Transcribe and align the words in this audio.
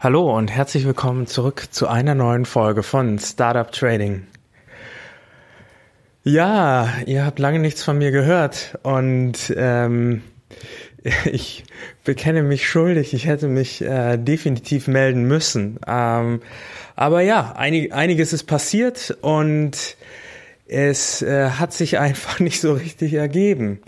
Hallo 0.00 0.32
und 0.38 0.48
herzlich 0.48 0.86
willkommen 0.86 1.26
zurück 1.26 1.66
zu 1.72 1.88
einer 1.88 2.14
neuen 2.14 2.44
Folge 2.44 2.84
von 2.84 3.18
Startup 3.18 3.68
Trading. 3.72 4.28
Ja, 6.22 6.88
ihr 7.06 7.26
habt 7.26 7.40
lange 7.40 7.58
nichts 7.58 7.82
von 7.82 7.98
mir 7.98 8.12
gehört 8.12 8.78
und 8.84 9.52
ähm, 9.56 10.22
ich 11.24 11.64
bekenne 12.04 12.44
mich 12.44 12.68
schuldig. 12.68 13.12
Ich 13.12 13.26
hätte 13.26 13.48
mich 13.48 13.82
äh, 13.82 14.18
definitiv 14.18 14.86
melden 14.86 15.24
müssen. 15.24 15.80
Ähm, 15.84 16.42
aber 16.94 17.22
ja, 17.22 17.54
einig, 17.56 17.92
einiges 17.92 18.32
ist 18.32 18.44
passiert 18.44 19.18
und 19.20 19.96
es 20.68 21.22
äh, 21.22 21.50
hat 21.50 21.72
sich 21.72 21.98
einfach 21.98 22.38
nicht 22.38 22.60
so 22.60 22.72
richtig 22.72 23.14
ergeben. 23.14 23.80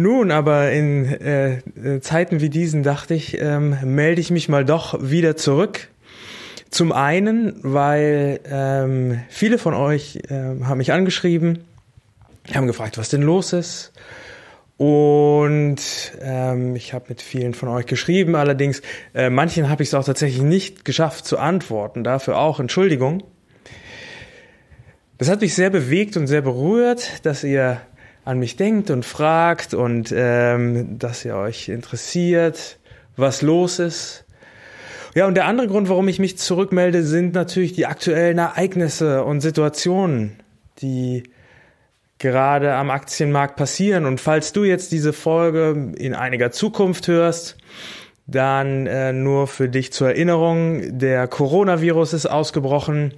Nun, 0.00 0.30
aber 0.30 0.72
in 0.72 1.04
äh, 1.04 1.58
Zeiten 2.00 2.40
wie 2.40 2.48
diesen 2.48 2.82
dachte 2.82 3.12
ich, 3.12 3.38
ähm, 3.38 3.76
melde 3.84 4.22
ich 4.22 4.30
mich 4.30 4.48
mal 4.48 4.64
doch 4.64 4.98
wieder 5.02 5.36
zurück. 5.36 5.88
Zum 6.70 6.90
einen, 6.90 7.56
weil 7.62 8.40
ähm, 8.50 9.20
viele 9.28 9.58
von 9.58 9.74
euch 9.74 10.20
äh, 10.30 10.64
haben 10.64 10.78
mich 10.78 10.92
angeschrieben, 10.92 11.64
haben 12.54 12.66
gefragt, 12.66 12.96
was 12.96 13.10
denn 13.10 13.20
los 13.20 13.52
ist. 13.52 13.92
Und 14.78 15.82
ähm, 16.22 16.76
ich 16.76 16.94
habe 16.94 17.04
mit 17.08 17.20
vielen 17.20 17.52
von 17.52 17.68
euch 17.68 17.84
geschrieben, 17.84 18.36
allerdings 18.36 18.80
äh, 19.12 19.28
manchen 19.28 19.68
habe 19.68 19.82
ich 19.82 19.90
es 19.90 19.94
auch 19.94 20.06
tatsächlich 20.06 20.40
nicht 20.40 20.86
geschafft 20.86 21.26
zu 21.26 21.36
antworten. 21.36 22.04
Dafür 22.04 22.38
auch 22.38 22.58
Entschuldigung. 22.58 23.22
Das 25.18 25.28
hat 25.28 25.42
mich 25.42 25.54
sehr 25.54 25.68
bewegt 25.68 26.16
und 26.16 26.26
sehr 26.26 26.40
berührt, 26.40 27.26
dass 27.26 27.44
ihr 27.44 27.82
an 28.30 28.38
mich 28.38 28.54
denkt 28.56 28.90
und 28.90 29.04
fragt 29.04 29.74
und 29.74 30.14
ähm, 30.16 31.00
dass 31.00 31.24
ihr 31.24 31.34
euch 31.34 31.68
interessiert, 31.68 32.78
was 33.16 33.42
los 33.42 33.80
ist. 33.80 34.24
Ja, 35.16 35.26
und 35.26 35.34
der 35.34 35.46
andere 35.46 35.66
Grund, 35.66 35.88
warum 35.88 36.06
ich 36.06 36.20
mich 36.20 36.38
zurückmelde, 36.38 37.02
sind 37.02 37.34
natürlich 37.34 37.72
die 37.72 37.86
aktuellen 37.86 38.38
Ereignisse 38.38 39.24
und 39.24 39.40
Situationen, 39.40 40.36
die 40.80 41.24
gerade 42.18 42.74
am 42.74 42.90
Aktienmarkt 42.90 43.56
passieren. 43.56 44.06
Und 44.06 44.20
falls 44.20 44.52
du 44.52 44.62
jetzt 44.62 44.92
diese 44.92 45.12
Folge 45.12 45.92
in 45.96 46.14
einiger 46.14 46.52
Zukunft 46.52 47.08
hörst, 47.08 47.56
dann 48.28 48.86
äh, 48.86 49.12
nur 49.12 49.48
für 49.48 49.68
dich 49.68 49.92
zur 49.92 50.10
Erinnerung, 50.10 51.00
der 51.00 51.26
Coronavirus 51.26 52.12
ist 52.12 52.26
ausgebrochen 52.26 53.12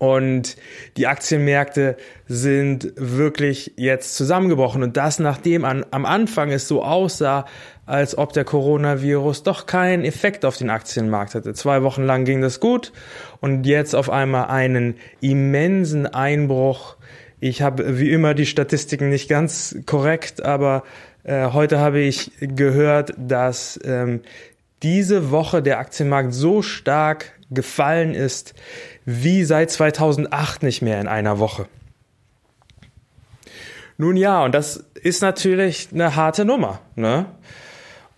und 0.00 0.56
die 0.96 1.06
Aktienmärkte 1.06 1.98
sind 2.26 2.94
wirklich 2.96 3.74
jetzt 3.76 4.16
zusammengebrochen. 4.16 4.82
Und 4.82 4.96
das 4.96 5.18
nachdem 5.18 5.66
an, 5.66 5.84
am 5.90 6.06
Anfang 6.06 6.50
es 6.50 6.66
so 6.66 6.82
aussah, 6.82 7.44
als 7.84 8.16
ob 8.16 8.32
der 8.32 8.44
Coronavirus 8.44 9.42
doch 9.42 9.66
keinen 9.66 10.04
Effekt 10.04 10.46
auf 10.46 10.56
den 10.56 10.70
Aktienmarkt 10.70 11.34
hatte. 11.34 11.52
Zwei 11.52 11.82
Wochen 11.82 12.02
lang 12.02 12.24
ging 12.24 12.40
das 12.40 12.60
gut 12.60 12.92
und 13.42 13.66
jetzt 13.66 13.94
auf 13.94 14.08
einmal 14.08 14.46
einen 14.46 14.94
immensen 15.20 16.06
Einbruch. 16.06 16.96
Ich 17.38 17.60
habe 17.60 17.98
wie 17.98 18.10
immer 18.10 18.32
die 18.32 18.46
Statistiken 18.46 19.10
nicht 19.10 19.28
ganz 19.28 19.76
korrekt, 19.84 20.42
aber 20.42 20.82
äh, 21.24 21.48
heute 21.48 21.78
habe 21.78 22.00
ich 22.00 22.32
gehört, 22.40 23.12
dass 23.18 23.78
ähm, 23.84 24.22
diese 24.82 25.30
Woche 25.30 25.60
der 25.60 25.78
Aktienmarkt 25.78 26.32
so 26.32 26.62
stark 26.62 27.32
gefallen 27.50 28.14
ist, 28.14 28.54
wie 29.04 29.44
seit 29.44 29.70
2008 29.70 30.62
nicht 30.62 30.82
mehr 30.82 31.00
in 31.00 31.08
einer 31.08 31.38
Woche. 31.38 31.66
Nun 33.96 34.16
ja, 34.16 34.44
und 34.44 34.54
das 34.54 34.76
ist 34.94 35.20
natürlich 35.20 35.88
eine 35.92 36.16
harte 36.16 36.44
Nummer. 36.44 36.80
Ne? 36.94 37.26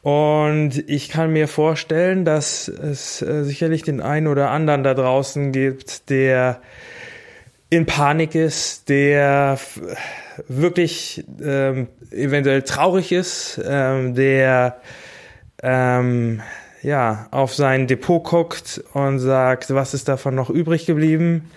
Und 0.03 0.89
ich 0.89 1.09
kann 1.09 1.33
mir 1.33 1.49
vorstellen, 1.49 2.25
dass 2.25 2.69
es 2.69 3.23
äh, 3.23 3.45
sicherlich 3.45 3.83
den 3.83 4.01
einen 4.01 4.27
oder 4.27 4.51
anderen 4.51 4.83
da 4.83 4.95
draußen 4.95 5.53
gibt, 5.53 6.11
der 6.11 6.61
in 7.71 7.87
Panik 7.87 8.35
ist, 8.35 8.89
der 8.89 9.59
wirklich 10.47 11.25
ähm, 11.43 11.89
eventuell 12.11 12.63
traurig 12.63 13.13
ist, 13.13 13.61
ähm, 13.65 14.15
der 14.15 14.77
ähm, 15.63 16.43
ja, 16.83 17.29
auf 17.31 17.55
sein 17.55 17.87
Depot 17.87 18.23
guckt 18.23 18.83
und 18.93 19.19
sagt, 19.19 19.73
was 19.73 19.95
ist 19.95 20.09
davon 20.09 20.35
noch 20.35 20.51
übrig 20.51 20.87
geblieben. 20.87 21.51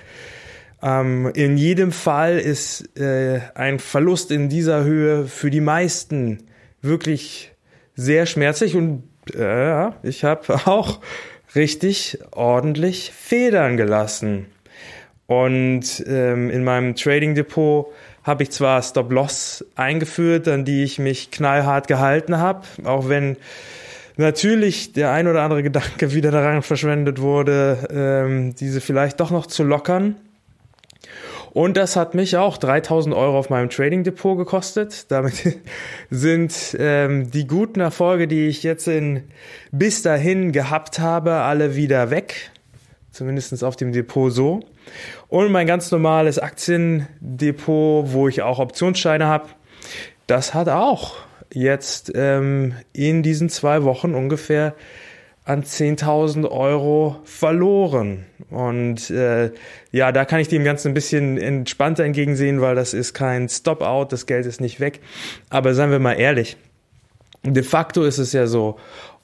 Ähm, 0.84 1.32
in 1.34 1.58
jedem 1.58 1.92
Fall 1.92 2.38
ist 2.38 2.98
äh, 2.98 3.42
ein 3.56 3.80
Verlust 3.80 4.32
in 4.32 4.50
dieser 4.50 4.84
Höhe 4.84 5.26
für 5.26 5.50
die 5.50 5.62
meisten 5.62 6.48
wirklich 6.82 7.52
sehr 7.96 8.26
schmerzlich 8.26 8.76
und 8.76 9.04
äh, 9.34 9.90
ich 10.04 10.24
habe 10.24 10.54
auch 10.66 11.00
richtig 11.56 12.20
ordentlich 12.32 13.12
Federn 13.12 13.78
gelassen. 13.78 14.48
Und 15.28 16.04
ähm, 16.06 16.52
in 16.52 16.64
meinem 16.64 16.96
Trading 16.96 17.34
Depot 17.34 17.88
habe 18.24 18.44
ich 18.44 18.52
zwar 18.52 18.84
Stop 18.84 19.12
Loss 19.12 19.66
eingeführt, 19.76 20.48
an 20.48 20.66
die 20.66 20.84
ich 20.84 21.00
mich 21.00 21.32
knallhart 21.32 21.88
gehalten 21.88 22.38
habe, 22.38 22.68
auch 22.84 23.10
wenn 23.10 23.38
natürlich 24.18 24.94
der 24.94 25.12
ein 25.12 25.28
oder 25.28 25.42
andere 25.42 25.64
Gedanke 25.64 26.14
wieder 26.14 26.32
daran 26.32 26.62
verschwendet 26.62 27.22
wurde, 27.22 27.88
ähm, 27.92 28.56
diese 28.56 28.82
vielleicht 28.82 29.20
doch 29.20 29.32
noch 29.32 29.46
zu 29.46 29.64
lockern. 29.64 30.16
Und 31.56 31.78
das 31.78 31.96
hat 31.96 32.16
mich 32.16 32.36
auch 32.36 32.58
3000 32.58 33.16
Euro 33.16 33.40
auf 33.40 33.50
meinem 33.50 33.70
Trading 33.70 34.04
Depot 34.04 34.38
gekostet. 34.38 35.10
Damit 35.10 35.58
sind 36.10 36.76
ähm, 36.78 37.32
die 37.32 37.48
guten 37.48 37.80
Erfolge, 37.80 38.28
die 38.28 38.48
ich 38.50 38.62
jetzt 38.62 38.90
in, 38.90 39.24
bis 39.72 40.02
dahin 40.02 40.52
gehabt 40.52 41.00
habe, 41.00 41.32
alle 41.32 41.78
wieder 41.78 42.10
weg. 42.10 42.52
Zumindest 43.12 43.64
auf 43.64 43.78
dem 43.78 43.94
Depot 43.94 44.34
so. 44.34 44.60
Und 45.30 45.50
mein 45.54 45.66
ganz 45.66 45.90
normales 45.92 46.40
Aktiendepot, 46.40 48.12
wo 48.12 48.28
ich 48.28 48.42
auch 48.42 48.60
Optionsscheine 48.60 49.26
habe, 49.26 49.48
das 50.28 50.54
hat 50.54 50.68
auch 50.68 51.16
jetzt 51.54 52.12
ähm, 52.16 52.74
in 52.94 53.24
diesen 53.24 53.50
zwei 53.50 53.84
Wochen 53.84 54.14
ungefähr 54.14 54.76
an 55.46 55.64
10.000 55.64 56.50
Euro 56.50 57.18
verloren. 57.24 58.26
Und 58.50 59.12
äh, 59.12 59.52
ja, 59.92 60.12
da 60.12 60.26
kann 60.26 60.40
ich 60.40 60.48
dem 60.48 60.64
Ganzen 60.64 60.90
ein 60.90 60.94
bisschen 60.96 61.38
entspannter 61.38 62.04
entgegensehen, 62.04 62.62
weil 62.62 62.76
das 62.76 62.94
ist 62.94 63.14
kein 63.14 63.48
Stop-out, 63.48 64.12
das 64.12 64.26
Geld 64.26 64.48
ist 64.48 64.60
nicht 64.60 64.80
weg. 64.80 65.02
Aber 65.50 65.76
seien 65.76 65.92
wir 65.92 66.00
mal 66.00 66.14
ehrlich, 66.14 66.58
de 67.44 67.64
facto 67.64 68.04
ist 68.04 68.18
es 68.18 68.34
ja 68.34 68.48
so, 68.48 68.78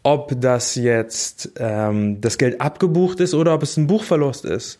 ob 0.04 0.40
das 0.40 0.76
jetzt 0.76 1.54
ähm, 1.58 2.22
das 2.22 2.38
Geld 2.38 2.62
abgebucht 2.62 3.20
ist 3.20 3.34
oder 3.34 3.56
ob 3.56 3.64
es 3.64 3.78
ein 3.78 3.88
Buchverlust 3.88 4.46
ist. 4.46 4.80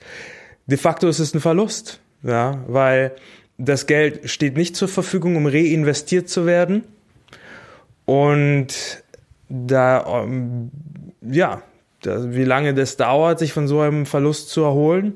De 0.68 0.78
facto 0.78 1.08
ist 1.08 1.20
es 1.20 1.34
ein 1.34 1.42
Verlust, 1.42 2.02
ja, 2.22 2.64
weil 2.68 3.14
das 3.58 3.88
Geld 3.88 4.30
steht 4.30 4.58
nicht 4.58 4.76
zur 4.76 4.88
Verfügung, 4.88 5.36
um 5.36 5.48
reinvestiert 5.48 6.30
zu 6.30 6.46
werden 6.46 6.84
und 8.12 8.68
da, 9.48 10.24
ähm, 10.24 10.70
ja, 11.22 11.62
wie 12.04 12.44
lange 12.44 12.74
das 12.74 12.98
dauert, 12.98 13.40
sich 13.40 13.54
von 13.54 13.70
so 13.70 13.80
einem 13.80 14.06
Verlust 14.06 14.50
zu 14.50 14.64
erholen, 14.64 15.16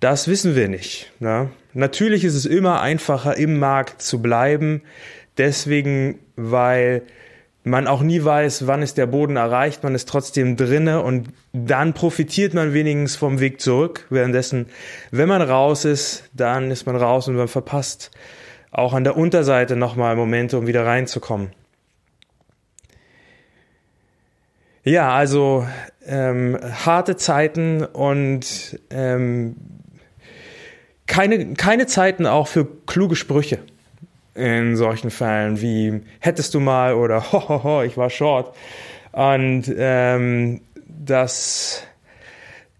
das 0.00 0.26
wissen 0.26 0.56
wir 0.56 0.68
nicht. 0.68 1.12
Ne? 1.20 1.50
Natürlich 1.74 2.24
ist 2.24 2.34
es 2.34 2.46
immer 2.46 2.80
einfacher, 2.80 3.36
im 3.36 3.58
Markt 3.58 4.00
zu 4.00 4.22
bleiben. 4.22 4.80
Deswegen, 5.36 6.18
weil 6.34 7.02
man 7.62 7.86
auch 7.86 8.00
nie 8.00 8.24
weiß, 8.24 8.66
wann 8.66 8.80
ist 8.80 8.96
der 8.96 9.06
Boden 9.06 9.36
erreicht, 9.36 9.82
man 9.82 9.94
ist 9.94 10.08
trotzdem 10.08 10.56
drinne 10.56 11.02
und 11.02 11.28
dann 11.52 11.92
profitiert 11.92 12.54
man 12.54 12.72
wenigstens 12.72 13.16
vom 13.16 13.38
Weg 13.38 13.60
zurück. 13.60 14.06
Währenddessen, 14.08 14.68
wenn 15.10 15.28
man 15.28 15.42
raus 15.42 15.84
ist, 15.84 16.24
dann 16.32 16.70
ist 16.70 16.86
man 16.86 16.96
raus 16.96 17.28
und 17.28 17.34
man 17.34 17.48
verpasst 17.48 18.12
auch 18.70 18.94
an 18.94 19.04
der 19.04 19.18
Unterseite 19.18 19.76
nochmal 19.76 20.16
Momente, 20.16 20.56
um 20.56 20.66
wieder 20.66 20.86
reinzukommen. 20.86 21.50
Ja, 24.88 25.12
also 25.12 25.66
ähm, 26.06 26.58
harte 26.86 27.16
Zeiten 27.16 27.84
und 27.84 28.80
ähm, 28.88 29.54
keine, 31.06 31.52
keine 31.52 31.86
Zeiten 31.86 32.24
auch 32.24 32.48
für 32.48 32.66
kluge 32.86 33.14
Sprüche 33.14 33.58
in 34.34 34.76
solchen 34.76 35.10
Fällen 35.10 35.60
wie 35.60 36.00
hättest 36.20 36.54
du 36.54 36.60
mal 36.60 36.94
oder 36.94 37.32
hohoho, 37.32 37.82
ich 37.82 37.98
war 37.98 38.08
short. 38.08 38.56
Und 39.12 39.64
ähm, 39.76 40.62
das 40.86 41.82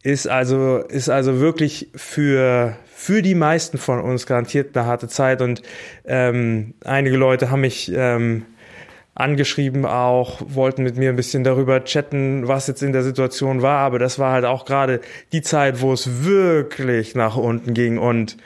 ist 0.02 0.28
also, 0.28 0.78
ist 0.78 1.10
also 1.10 1.40
wirklich 1.40 1.90
für, 1.94 2.74
für 2.86 3.20
die 3.20 3.34
meisten 3.34 3.76
von 3.76 4.00
uns 4.00 4.24
garantiert 4.24 4.74
eine 4.74 4.86
harte 4.86 5.08
Zeit. 5.08 5.42
Und 5.42 5.60
ähm, 6.06 6.72
einige 6.86 7.18
Leute 7.18 7.50
haben 7.50 7.60
mich 7.60 7.92
ähm, 7.94 8.46
angeschrieben 9.18 9.84
auch, 9.84 10.40
wollten 10.46 10.82
mit 10.82 10.96
mir 10.96 11.10
ein 11.10 11.16
bisschen 11.16 11.44
darüber 11.44 11.84
chatten, 11.84 12.46
was 12.48 12.66
jetzt 12.66 12.82
in 12.82 12.92
der 12.92 13.02
Situation 13.02 13.62
war, 13.62 13.80
aber 13.80 13.98
das 13.98 14.18
war 14.18 14.32
halt 14.32 14.44
auch 14.44 14.64
gerade 14.64 15.00
die 15.32 15.42
Zeit, 15.42 15.80
wo 15.80 15.92
es 15.92 16.24
wirklich 16.24 17.14
nach 17.14 17.36
unten 17.36 17.74
ging 17.74 17.98
und 17.98 18.36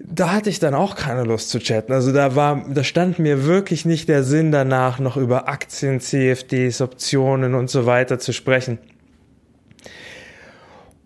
da 0.00 0.32
hatte 0.32 0.48
ich 0.48 0.60
dann 0.60 0.74
auch 0.74 0.94
keine 0.94 1.24
Lust 1.24 1.50
zu 1.50 1.58
chatten. 1.58 1.92
Also 1.92 2.12
da 2.12 2.36
war, 2.36 2.64
da 2.68 2.84
stand 2.84 3.18
mir 3.18 3.46
wirklich 3.46 3.84
nicht 3.84 4.08
der 4.08 4.22
Sinn 4.22 4.52
danach, 4.52 5.00
noch 5.00 5.16
über 5.16 5.48
Aktien, 5.48 6.00
CFDs, 6.00 6.80
Optionen 6.80 7.54
und 7.54 7.68
so 7.68 7.84
weiter 7.84 8.20
zu 8.20 8.32
sprechen. 8.32 8.78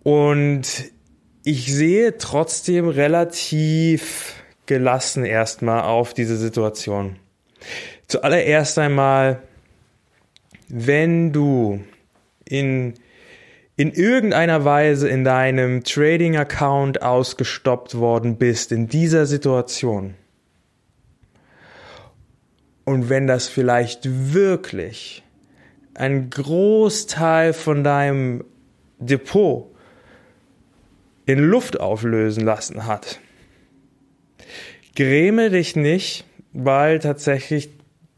Und 0.03 0.93
ich 1.43 1.73
sehe 1.73 2.19
trotzdem 2.19 2.89
relativ 2.89 4.35
gelassen 4.67 5.25
erstmal 5.25 5.83
auf 5.83 6.13
diese 6.15 6.37
Situation. 6.37 7.17
Zuallererst 8.09 8.79
einmal, 8.79 9.43
wenn 10.69 11.33
du 11.33 11.83
in, 12.45 12.95
in 13.77 13.93
irgendeiner 13.93 14.65
Weise 14.65 15.09
in 15.09 15.25
deinem 15.25 15.85
Trading-Account 15.85 17.03
ausgestoppt 17.03 17.95
worden 17.97 18.37
bist, 18.37 18.73
in 18.73 18.89
dieser 18.89 19.27
Situation, 19.27 20.15
und 22.85 23.09
wenn 23.09 23.27
das 23.27 23.49
vielleicht 23.49 24.35
wirklich 24.35 25.23
ein 25.95 26.31
Großteil 26.31 27.53
von 27.53 27.85
deinem 27.85 28.45
Depot 28.99 29.75
in 31.27 31.39
Luft 31.39 31.79
auflösen 31.81 32.45
lassen 32.45 32.87
hat, 32.87 33.21
gräme 34.97 35.51
dich 35.51 35.77
nicht, 35.77 36.25
weil 36.53 36.99
tatsächlich 36.99 37.71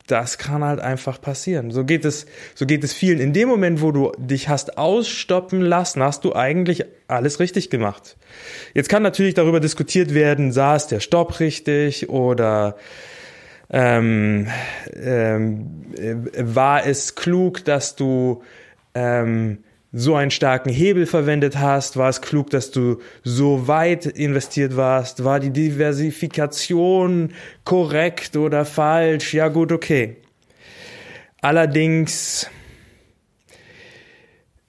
das 0.07 0.37
kann 0.37 0.63
halt 0.63 0.81
einfach 0.81 1.21
passieren. 1.21 1.71
So 1.71 1.85
geht 1.85 2.05
es, 2.05 2.27
so 2.55 2.67
geht 2.67 2.85
es 2.85 2.93
vielen. 2.93 3.21
In 3.21 3.33
dem 3.33 3.49
Moment, 3.49 3.81
wo 3.81 3.91
du 3.91 4.13
dich 4.19 4.49
hast 4.49 4.77
ausstoppen 4.77 5.61
lassen, 5.61 6.03
hast 6.03 6.25
du 6.25 6.35
eigentlich 6.35 6.85
alles 7.09 7.41
richtig 7.41 7.71
gemacht. 7.71 8.17
Jetzt 8.75 8.89
kann 8.89 9.03
natürlich 9.03 9.35
darüber 9.35 9.61
diskutiert 9.61 10.13
werden, 10.13 10.53
saß 10.53 10.89
der 10.89 11.01
Stopp 11.01 11.41
richtig 11.41 12.11
oder 12.11 12.77
ähm, 13.71 14.49
ähm, 14.95 15.87
war 16.39 16.87
es 16.87 17.15
klug, 17.15 17.65
dass 17.65 17.97
du 17.97 18.43
ähm, 18.95 19.65
so 19.97 20.17
einen 20.17 20.33
starken 20.33 20.71
Hebel 20.71 21.07
verwendet 21.07 21.57
hast? 21.57 21.97
War 21.97 22.09
es 22.09 22.21
klug, 22.21 22.51
dass 22.51 22.73
du 22.73 23.01
so 23.23 23.69
weit 23.69 24.07
investiert 24.07 24.77
warst? 24.77 25.23
War 25.23 25.39
die 25.39 25.51
Diversifikation 25.51 27.33
korrekt 27.65 28.37
oder 28.37 28.65
falsch? 28.65 29.33
Ja 29.33 29.49
gut, 29.49 29.71
okay. 29.71 30.17
Allerdings, 31.41 32.51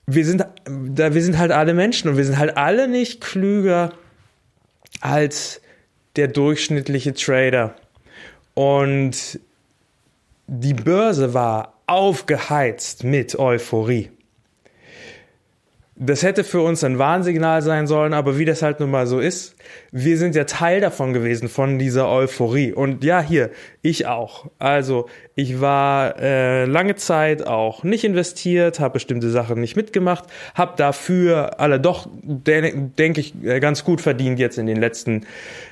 wir 0.06 0.26
sind, 0.26 0.46
wir 0.68 1.22
sind 1.22 1.40
halt 1.40 1.52
alle 1.52 1.74
Menschen 1.74 2.10
und 2.10 2.18
wir 2.18 2.26
sind 2.26 2.38
halt 2.38 2.56
alle 2.56 2.88
nicht 2.88 3.20
klüger 3.20 3.94
als 5.02 5.60
der 6.18 6.28
durchschnittliche 6.28 7.16
Trader. 7.16 7.76
Und 8.54 9.40
die 10.48 10.76
Börse 10.76 11.34
war 11.34 11.74
aufgeheizt 11.88 13.04
mit 13.04 13.40
Euphorie. 13.40 14.12
Das 15.98 16.24
hätte 16.24 16.44
für 16.44 16.60
uns 16.60 16.84
ein 16.84 17.00
Warnsignal 17.00 17.62
sein 17.62 17.88
sollen, 17.88 18.14
aber 18.14 18.38
wie 18.38 18.44
das 18.44 18.62
halt 18.62 18.82
nun 18.82 18.92
mal 18.92 19.08
so 19.08 19.22
ist, 19.22 19.56
wir 19.94 20.18
sind 20.18 20.36
ja 20.36 20.44
Teil 20.44 20.82
davon 20.82 21.14
gewesen, 21.14 21.48
von 21.48 21.80
dieser 21.80 22.10
Euphorie. 22.10 22.74
Und 22.74 23.06
ja, 23.06 23.22
hier, 23.22 23.50
ich 23.82 24.06
auch. 24.06 24.52
Also 24.60 25.08
ich 25.36 25.62
war 25.62 26.20
äh, 26.20 26.66
lange 26.66 26.96
Zeit 26.96 27.48
auch 27.48 27.84
nicht 27.84 28.04
investiert, 28.04 28.82
habe 28.82 28.96
bestimmte 28.96 29.30
Sachen 29.30 29.62
nicht 29.62 29.78
mitgemacht, 29.78 30.26
habe 30.54 30.74
dafür 30.76 31.62
alle 31.62 31.80
doch, 31.80 32.10
de 32.12 32.74
denke 32.98 33.22
ich, 33.22 33.34
äh, 33.46 33.62
ganz 33.62 33.86
gut 33.86 34.02
verdient 34.02 34.38
jetzt 34.38 34.58
in 34.58 34.66
den 34.66 34.78
letzten 34.78 35.26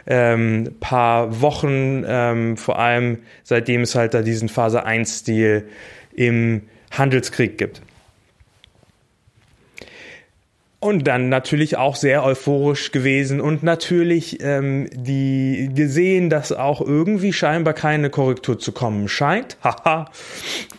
ähm, 0.07 0.73
paar 0.79 1.41
Wochen, 1.41 2.05
ähm, 2.07 2.55
vor 2.55 2.79
allem 2.79 3.17
seitdem 3.43 3.81
es 3.81 3.93
halt 3.93 4.13
da 4.13 4.21
diesen 4.21 4.47
Phase 4.47 4.87
1-Stil 4.87 5.67
im 6.15 6.61
Handelskrieg 6.91 7.57
gibt. 7.57 7.81
Und 10.83 11.07
dann 11.07 11.29
natürlich 11.29 11.77
auch 11.77 11.95
sehr 11.95 12.25
euphorisch 12.25 12.91
gewesen 12.91 13.39
und 13.39 13.63
natürlich 13.63 14.43
ähm, 14.43 14.89
die 14.91 15.69
gesehen, 15.73 16.29
dass 16.29 16.51
auch 16.51 16.81
irgendwie 16.81 17.31
scheinbar 17.31 17.73
keine 17.73 18.09
Korrektur 18.09 18.59
zu 18.59 18.73
kommen 18.73 19.07
scheint. 19.07 19.55
Haha. 19.63 20.11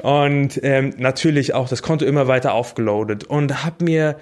und 0.02 0.60
ähm, 0.62 0.92
natürlich 0.98 1.54
auch 1.54 1.70
das 1.70 1.80
Konto 1.80 2.04
immer 2.04 2.28
weiter 2.28 2.52
aufgeloadet 2.52 3.24
und 3.24 3.64
hab 3.64 3.80
mir 3.80 4.16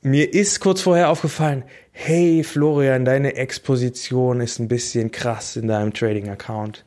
mir 0.00 0.32
ist 0.32 0.60
kurz 0.60 0.80
vorher 0.80 1.10
aufgefallen, 1.10 1.64
hey 1.92 2.42
Florian, 2.42 3.04
deine 3.04 3.36
Exposition 3.36 4.40
ist 4.40 4.60
ein 4.60 4.68
bisschen 4.68 5.10
krass 5.10 5.56
in 5.56 5.68
deinem 5.68 5.92
Trading 5.92 6.30
Account. 6.30 6.86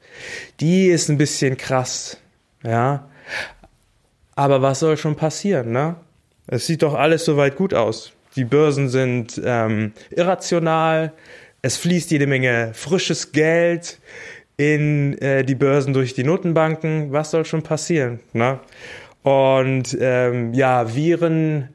Die 0.61 0.87
ist 0.87 1.09
ein 1.09 1.19
bisschen 1.19 1.57
krass, 1.57 2.17
ja. 2.63 3.07
Aber 4.35 4.63
was 4.63 4.79
soll 4.79 4.97
schon 4.97 5.15
passieren, 5.15 5.71
ne? 5.71 5.97
Es 6.51 6.65
sieht 6.65 6.81
doch 6.81 6.95
alles 6.95 7.25
soweit 7.25 7.55
gut 7.55 7.73
aus. 7.73 8.13
Die 8.35 8.43
Börsen 8.43 8.89
sind 8.89 9.39
ähm, 9.43 9.93
irrational. 10.09 11.13
Es 11.61 11.77
fließt 11.77 12.09
jede 12.11 12.27
Menge 12.27 12.71
frisches 12.73 13.31
Geld 13.31 13.99
in 14.57 15.17
äh, 15.19 15.43
die 15.43 15.55
Börsen 15.55 15.93
durch 15.93 16.13
die 16.13 16.23
Notenbanken. 16.23 17.11
Was 17.11 17.31
soll 17.31 17.45
schon 17.45 17.61
passieren? 17.61 18.19
Ne? 18.33 18.59
Und 19.23 19.97
ähm, 19.99 20.53
ja, 20.53 20.95
Viren, 20.95 21.69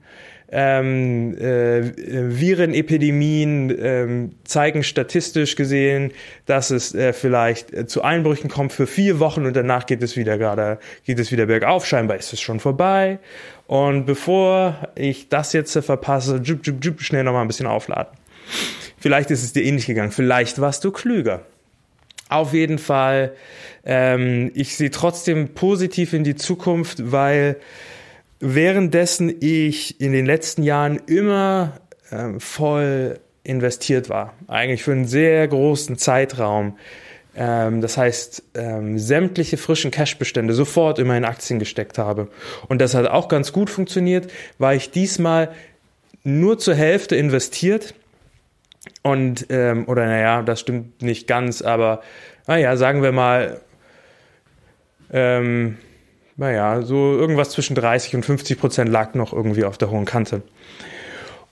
ähm, 0.57 1.37
äh, 1.37 1.83
Virenepidemien 2.39 3.77
ähm, 3.77 4.33
zeigen 4.45 4.85
statistisch 4.85 5.57
gesehen, 5.57 6.13
dass 6.47 6.71
es 6.71 6.95
äh, 6.95 7.13
vielleicht 7.13 7.75
äh, 7.75 7.87
zu 7.89 8.03
Einbrüchen 8.03 8.49
kommt 8.49 8.73
für 8.73 8.87
vier 8.87 9.19
Wochen 9.19 9.47
und 9.47 9.57
danach 9.57 9.87
geht 9.87 10.01
es 10.01 10.17
wieder 10.17 10.39
gerade, 10.39 10.79
geht 11.05 11.19
es 11.19 11.33
wieder 11.33 11.47
bergauf. 11.47 11.87
Scheinbar 11.87 12.19
ist 12.19 12.33
es 12.33 12.41
schon 12.41 12.61
vorbei. 12.61 13.19
Und 13.67 14.07
bevor 14.07 14.89
ich 14.95 15.29
das 15.29 15.53
jetzt 15.55 15.77
verpasse, 15.77 16.37
jup, 16.37 16.65
jup, 16.65 16.85
jup, 16.85 17.01
schnell 17.01 17.25
nochmal 17.25 17.43
ein 17.43 17.49
bisschen 17.49 17.67
aufladen. 17.67 18.17
Vielleicht 18.97 19.33
ist 19.33 19.43
es 19.43 19.53
dir 19.55 19.65
ähnlich 19.65 19.87
gegangen. 19.87 20.13
Vielleicht 20.13 20.61
warst 20.61 20.85
du 20.85 20.93
klüger. 20.93 21.43
Auf 22.29 22.53
jeden 22.53 22.79
Fall, 22.79 23.33
ähm, 23.85 24.53
ich 24.55 24.77
sehe 24.77 24.91
trotzdem 24.91 25.49
positiv 25.49 26.13
in 26.13 26.23
die 26.23 26.37
Zukunft, 26.37 27.11
weil 27.11 27.57
währenddessen 28.41 29.35
ich 29.41 30.01
in 30.01 30.13
den 30.13 30.27
letzten 30.27 30.63
Jahren 30.63 31.01
immer 31.07 31.81
ähm, 32.11 32.41
voll 32.41 33.19
investiert 33.43 34.09
war, 34.09 34.35
eigentlich 34.49 34.83
für 34.83 34.93
einen 34.93 35.07
sehr 35.07 35.47
großen 35.49 35.99
Zeitraum, 35.99 36.77
ähm, 37.37 37.81
das 37.81 37.97
heißt, 37.97 38.43
ähm, 38.55 38.99
sämtliche 38.99 39.57
frischen 39.57 39.91
Cash-Bestände 39.91 40.55
sofort 40.55 40.99
immer 40.99 41.17
in 41.17 41.25
Aktien 41.25 41.59
gesteckt 41.59 41.99
habe. 41.99 42.29
Und 42.69 42.81
das 42.81 42.95
hat 42.95 43.07
auch 43.07 43.29
ganz 43.29 43.53
gut 43.53 43.71
funktioniert, 43.71 44.31
war 44.59 44.75
ich 44.75 44.91
diesmal 44.91 45.53
nur 46.23 46.59
zur 46.59 46.75
Hälfte 46.75 47.17
investiert. 47.17 47.95
Und, 49.03 49.47
ähm, 49.51 49.87
oder 49.89 50.07
naja, 50.07 50.43
das 50.43 50.61
stimmt 50.61 51.03
nicht 51.03 51.27
ganz, 51.27 51.63
aber 51.63 52.03
naja, 52.47 52.77
sagen 52.77 53.03
wir 53.03 53.13
mal, 53.13 53.61
ähm, 55.13 55.79
naja, 56.37 56.83
so 56.83 57.17
irgendwas 57.17 57.51
zwischen 57.51 57.75
30 57.75 58.17
und 58.17 58.25
50 58.25 58.59
Prozent 58.59 58.91
lag 58.91 59.15
noch 59.15 59.33
irgendwie 59.33 59.65
auf 59.65 59.79
der 59.79 59.91
hohen 59.91 60.05
Kante. 60.05 60.43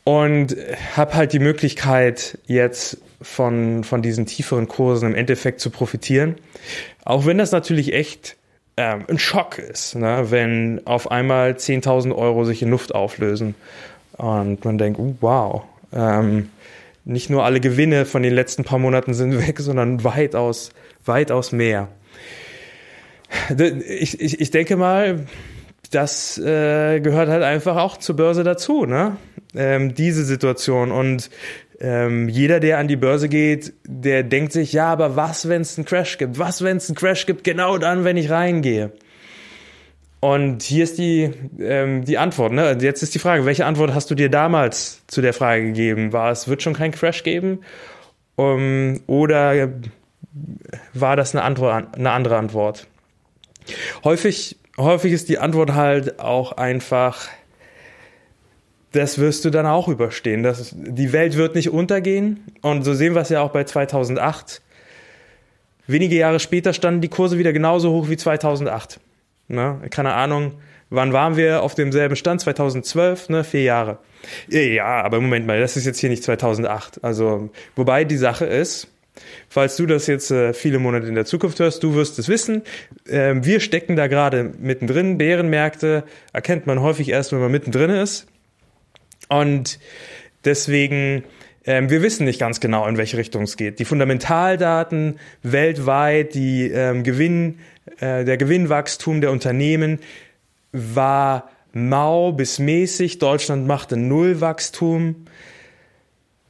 Und 0.04 0.56
habe 0.96 1.14
halt 1.14 1.32
die 1.32 1.38
Möglichkeit, 1.38 2.38
jetzt 2.46 2.98
von, 3.20 3.84
von 3.84 4.02
diesen 4.02 4.26
tieferen 4.26 4.66
Kursen 4.66 5.10
im 5.10 5.14
Endeffekt 5.14 5.60
zu 5.60 5.70
profitieren. 5.70 6.34
Auch 7.04 7.24
wenn 7.24 7.38
das 7.38 7.52
natürlich 7.52 7.92
echt 7.92 8.36
ähm, 8.76 9.04
ein 9.08 9.18
Schock 9.18 9.58
ist, 9.58 9.94
ne? 9.94 10.26
wenn 10.30 10.80
auf 10.86 11.10
einmal 11.10 11.52
10.000 11.52 12.14
Euro 12.14 12.44
sich 12.44 12.62
in 12.62 12.70
Luft 12.70 12.94
auflösen 12.94 13.54
und 14.16 14.64
man 14.64 14.78
denkt, 14.78 14.98
uh, 14.98 15.14
wow, 15.20 15.62
ähm, 15.92 16.50
nicht 17.04 17.30
nur 17.30 17.44
alle 17.44 17.60
Gewinne 17.60 18.06
von 18.06 18.22
den 18.22 18.34
letzten 18.34 18.64
paar 18.64 18.78
Monaten 18.78 19.14
sind 19.14 19.38
weg, 19.46 19.60
sondern 19.60 20.04
weitaus, 20.04 20.70
weitaus 21.04 21.52
mehr. 21.52 21.88
Ich, 23.88 24.20
ich, 24.20 24.40
ich 24.40 24.50
denke 24.50 24.76
mal, 24.76 25.26
das 25.90 26.38
äh, 26.38 27.00
gehört 27.00 27.28
halt 27.28 27.42
einfach 27.42 27.76
auch 27.76 27.96
zur 27.96 28.16
Börse 28.16 28.44
dazu, 28.44 28.86
ne? 28.86 29.16
Ähm, 29.54 29.94
diese 29.94 30.24
Situation. 30.24 30.90
Und 30.90 31.30
ähm, 31.80 32.28
jeder, 32.28 32.60
der 32.60 32.78
an 32.78 32.88
die 32.88 32.96
Börse 32.96 33.28
geht, 33.28 33.74
der 33.86 34.22
denkt 34.22 34.52
sich, 34.52 34.72
ja, 34.72 34.86
aber 34.86 35.16
was, 35.16 35.48
wenn 35.48 35.62
es 35.62 35.76
einen 35.76 35.84
Crash 35.84 36.16
gibt? 36.16 36.38
Was, 36.38 36.62
wenn 36.62 36.76
es 36.76 36.88
einen 36.88 36.96
Crash 36.96 37.26
gibt? 37.26 37.44
Genau 37.44 37.76
dann, 37.78 38.04
wenn 38.04 38.16
ich 38.16 38.30
reingehe. 38.30 38.92
Und 40.20 40.62
hier 40.62 40.84
ist 40.84 40.98
die, 40.98 41.32
ähm, 41.58 42.04
die 42.04 42.16
Antwort. 42.16 42.52
Ne? 42.52 42.78
Jetzt 42.80 43.02
ist 43.02 43.14
die 43.14 43.18
Frage, 43.18 43.44
welche 43.44 43.66
Antwort 43.66 43.92
hast 43.92 44.08
du 44.10 44.14
dir 44.14 44.30
damals 44.30 45.02
zu 45.08 45.20
der 45.20 45.32
Frage 45.32 45.64
gegeben? 45.64 46.12
War 46.12 46.30
es, 46.30 46.46
wird 46.46 46.62
schon 46.62 46.74
kein 46.74 46.92
Crash 46.92 47.24
geben? 47.24 47.60
Um, 48.36 49.00
oder 49.08 49.68
war 50.94 51.16
das 51.16 51.34
eine, 51.34 51.42
Antwort, 51.44 51.96
eine 51.96 52.12
andere 52.12 52.36
Antwort? 52.36 52.86
Häufig, 54.04 54.56
häufig 54.76 55.12
ist 55.12 55.28
die 55.28 55.38
Antwort 55.38 55.74
halt 55.74 56.20
auch 56.20 56.52
einfach, 56.52 57.28
das 58.92 59.18
wirst 59.18 59.44
du 59.44 59.50
dann 59.50 59.66
auch 59.66 59.88
überstehen. 59.88 60.42
Das, 60.42 60.74
die 60.74 61.12
Welt 61.12 61.36
wird 61.36 61.54
nicht 61.54 61.70
untergehen. 61.70 62.44
Und 62.60 62.82
so 62.84 62.94
sehen 62.94 63.14
wir 63.14 63.22
es 63.22 63.28
ja 63.28 63.40
auch 63.40 63.50
bei 63.50 63.64
2008. 63.64 64.60
Wenige 65.86 66.16
Jahre 66.16 66.40
später 66.40 66.72
standen 66.72 67.00
die 67.00 67.08
Kurse 67.08 67.38
wieder 67.38 67.52
genauso 67.52 67.92
hoch 67.92 68.08
wie 68.08 68.16
2008. 68.16 69.00
Ne? 69.48 69.80
Keine 69.90 70.14
Ahnung, 70.14 70.52
Wann 70.94 71.14
waren 71.14 71.38
wir 71.38 71.62
auf 71.62 71.74
demselben 71.74 72.16
Stand? 72.16 72.42
2012, 72.42 73.30
ne? 73.30 73.44
Vier 73.44 73.62
Jahre. 73.62 73.98
Ja, 74.48 75.00
aber 75.00 75.22
Moment 75.22 75.46
mal, 75.46 75.58
das 75.58 75.78
ist 75.78 75.86
jetzt 75.86 75.98
hier 75.98 76.10
nicht 76.10 76.22
2008. 76.22 77.02
Also, 77.02 77.48
wobei 77.76 78.04
die 78.04 78.18
Sache 78.18 78.44
ist, 78.44 78.88
Falls 79.48 79.76
du 79.76 79.86
das 79.86 80.06
jetzt 80.06 80.30
äh, 80.30 80.54
viele 80.54 80.78
Monate 80.78 81.06
in 81.06 81.14
der 81.14 81.26
Zukunft 81.26 81.60
hörst, 81.60 81.82
du 81.82 81.94
wirst 81.94 82.18
es 82.18 82.28
wissen. 82.28 82.62
Ähm, 83.08 83.44
wir 83.44 83.60
stecken 83.60 83.96
da 83.96 84.06
gerade 84.06 84.52
mittendrin. 84.58 85.18
Bärenmärkte 85.18 86.04
erkennt 86.32 86.66
man 86.66 86.80
häufig 86.80 87.10
erst, 87.10 87.32
wenn 87.32 87.40
man 87.40 87.50
mittendrin 87.50 87.90
ist. 87.90 88.26
Und 89.28 89.78
deswegen, 90.44 91.24
ähm, 91.66 91.90
wir 91.90 92.02
wissen 92.02 92.24
nicht 92.24 92.40
ganz 92.40 92.60
genau, 92.60 92.86
in 92.86 92.96
welche 92.96 93.18
Richtung 93.18 93.42
es 93.42 93.56
geht. 93.56 93.78
Die 93.78 93.84
Fundamentaldaten 93.84 95.18
weltweit, 95.42 96.34
die 96.34 96.70
ähm, 96.70 97.02
Gewinn, 97.02 97.58
äh, 98.00 98.24
der 98.24 98.36
Gewinnwachstum 98.38 99.20
der 99.20 99.30
Unternehmen 99.30 100.00
war 100.72 101.50
mau 101.72 102.32
bis 102.32 102.58
mäßig. 102.58 103.18
Deutschland 103.18 103.66
machte 103.66 103.96
Nullwachstum. 103.96 105.26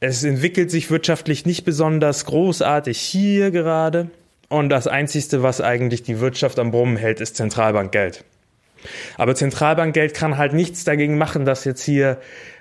Es 0.05 0.25
entwickelt 0.25 0.69
sich 0.69 0.91
wirtschaftlich 0.91 1.45
nicht 1.45 1.63
besonders 1.63 2.25
großartig 2.25 2.99
hier 2.99 3.51
gerade. 3.51 4.09
Und 4.49 4.67
das 4.67 4.85
Einzige, 4.85 5.43
was 5.43 5.61
eigentlich 5.61 6.03
die 6.03 6.19
Wirtschaft 6.19 6.59
am 6.59 6.71
Brummen 6.71 6.97
hält, 6.97 7.21
ist 7.21 7.37
Zentralbankgeld. 7.37 8.25
Aber 9.17 9.33
Zentralbankgeld 9.33 10.13
kann 10.13 10.37
halt 10.37 10.51
nichts 10.51 10.83
dagegen 10.83 11.17
machen, 11.17 11.45
dass 11.45 11.63
jetzt 11.63 11.83
hier 11.83 12.19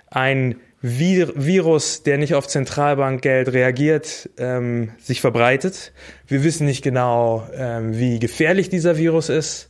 ein 0.08 0.54
Virus, 0.82 2.04
der 2.04 2.16
nicht 2.16 2.36
auf 2.36 2.46
Zentralbankgeld 2.46 3.52
reagiert, 3.52 4.30
ähm, 4.38 4.92
sich 5.00 5.20
verbreitet. 5.20 5.92
Wir 6.28 6.44
wissen 6.44 6.64
nicht 6.64 6.84
genau, 6.84 7.44
ähm, 7.56 7.98
wie 7.98 8.20
gefährlich 8.20 8.68
dieser 8.68 8.98
Virus 8.98 9.30
ist. 9.30 9.68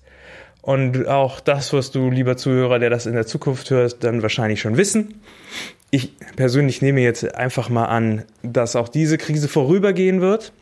Und 0.61 1.09
auch 1.09 1.41
das 1.41 1.73
wirst 1.73 1.95
du, 1.95 2.11
lieber 2.11 2.37
Zuhörer, 2.37 2.79
der 2.79 2.91
das 2.91 3.07
in 3.07 3.15
der 3.15 3.27
Zukunft 3.27 3.71
hört, 3.71 4.05
dann 4.05 4.21
wahrscheinlich 4.21 4.61
schon 4.61 4.77
wissen. 4.77 5.23
Ich 5.95 6.17
persönlich 6.37 6.81
nehme 6.81 7.03
jetzt 7.03 7.35
einfach 7.35 7.69
mal 7.69 7.85
an, 7.85 8.25
dass 8.43 8.77
auch 8.77 8.89
diese 8.89 9.19
Krise 9.19 9.47
vorübergehen 9.47 10.23
wird. 10.23 10.55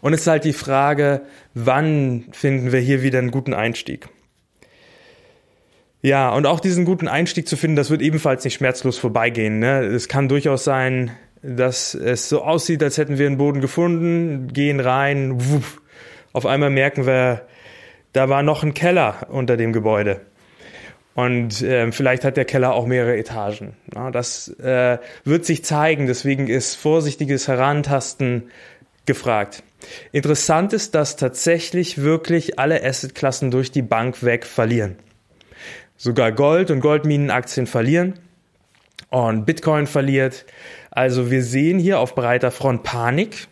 Und 0.00 0.12
es 0.12 0.22
ist 0.22 0.26
halt 0.26 0.42
die 0.42 0.52
Frage, 0.52 1.22
wann 1.54 2.24
finden 2.32 2.72
wir 2.72 2.80
hier 2.80 3.04
wieder 3.04 3.20
einen 3.20 3.30
guten 3.30 3.54
Einstieg? 3.54 4.08
Ja, 6.02 6.30
und 6.30 6.46
auch 6.46 6.58
diesen 6.58 6.84
guten 6.84 7.06
Einstieg 7.06 7.46
zu 7.46 7.56
finden, 7.56 7.76
das 7.76 7.88
wird 7.90 8.02
ebenfalls 8.02 8.42
nicht 8.42 8.54
schmerzlos 8.54 8.98
vorbeigehen. 8.98 9.60
Ne? 9.60 9.84
Es 9.84 10.08
kann 10.08 10.28
durchaus 10.28 10.64
sein, 10.64 11.12
dass 11.42 11.94
es 11.94 12.28
so 12.28 12.42
aussieht, 12.42 12.82
als 12.82 12.98
hätten 12.98 13.18
wir 13.18 13.26
einen 13.28 13.38
Boden 13.38 13.60
gefunden, 13.60 14.48
gehen 14.52 14.80
rein, 14.80 15.34
wuff, 15.36 15.80
auf 16.32 16.44
einmal 16.44 16.70
merken 16.70 17.06
wir, 17.06 17.42
da 18.12 18.28
war 18.28 18.42
noch 18.42 18.64
ein 18.64 18.74
Keller 18.74 19.28
unter 19.30 19.56
dem 19.56 19.72
Gebäude. 19.72 20.22
Und 21.16 21.62
äh, 21.62 21.90
vielleicht 21.92 22.24
hat 22.24 22.36
der 22.36 22.44
Keller 22.44 22.74
auch 22.74 22.86
mehrere 22.86 23.16
Etagen. 23.16 23.74
Ja, 23.94 24.10
das 24.10 24.48
äh, 24.60 24.98
wird 25.24 25.46
sich 25.46 25.64
zeigen, 25.64 26.06
deswegen 26.06 26.46
ist 26.46 26.74
vorsichtiges 26.74 27.48
Herantasten 27.48 28.50
gefragt. 29.06 29.62
Interessant 30.12 30.74
ist, 30.74 30.94
dass 30.94 31.16
tatsächlich 31.16 32.02
wirklich 32.02 32.58
alle 32.58 32.84
Assetklassen 32.84 33.50
durch 33.50 33.72
die 33.72 33.80
Bank 33.80 34.24
weg 34.24 34.44
verlieren. 34.44 34.96
Sogar 35.96 36.32
Gold 36.32 36.70
und 36.70 36.80
Goldminenaktien 36.80 37.66
verlieren 37.66 38.18
und 39.08 39.46
Bitcoin 39.46 39.86
verliert. 39.86 40.44
Also 40.90 41.30
wir 41.30 41.42
sehen 41.42 41.78
hier 41.78 41.98
auf 41.98 42.14
breiter 42.14 42.50
Front 42.50 42.82
Panik. 42.82 43.48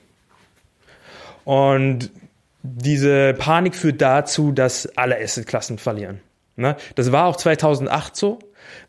Und 1.45 2.11
diese 2.63 3.33
Panik 3.33 3.75
führt 3.75 4.03
dazu, 4.03 4.53
dass 4.53 4.87
alle 4.99 5.19
Assetklassen 5.19 5.79
verlieren. 5.79 6.21
Ne? 6.57 6.77
Das 6.95 7.13
war 7.13 7.27
auch 7.27 7.37
2008 7.37 8.17
so. 8.17 8.39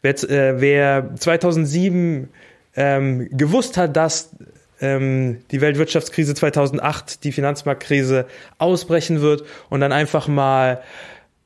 Wer, 0.01 0.13
äh, 0.29 0.61
wer 0.61 1.15
2007 1.15 2.29
ähm, 2.75 3.29
gewusst 3.31 3.77
hat, 3.77 3.95
dass 3.95 4.35
ähm, 4.81 5.41
die 5.51 5.61
Weltwirtschaftskrise 5.61 6.33
2008, 6.33 7.23
die 7.23 7.31
Finanzmarktkrise 7.31 8.25
ausbrechen 8.57 9.21
wird 9.21 9.43
und 9.69 9.79
dann 9.79 9.91
einfach 9.91 10.27
mal 10.27 10.81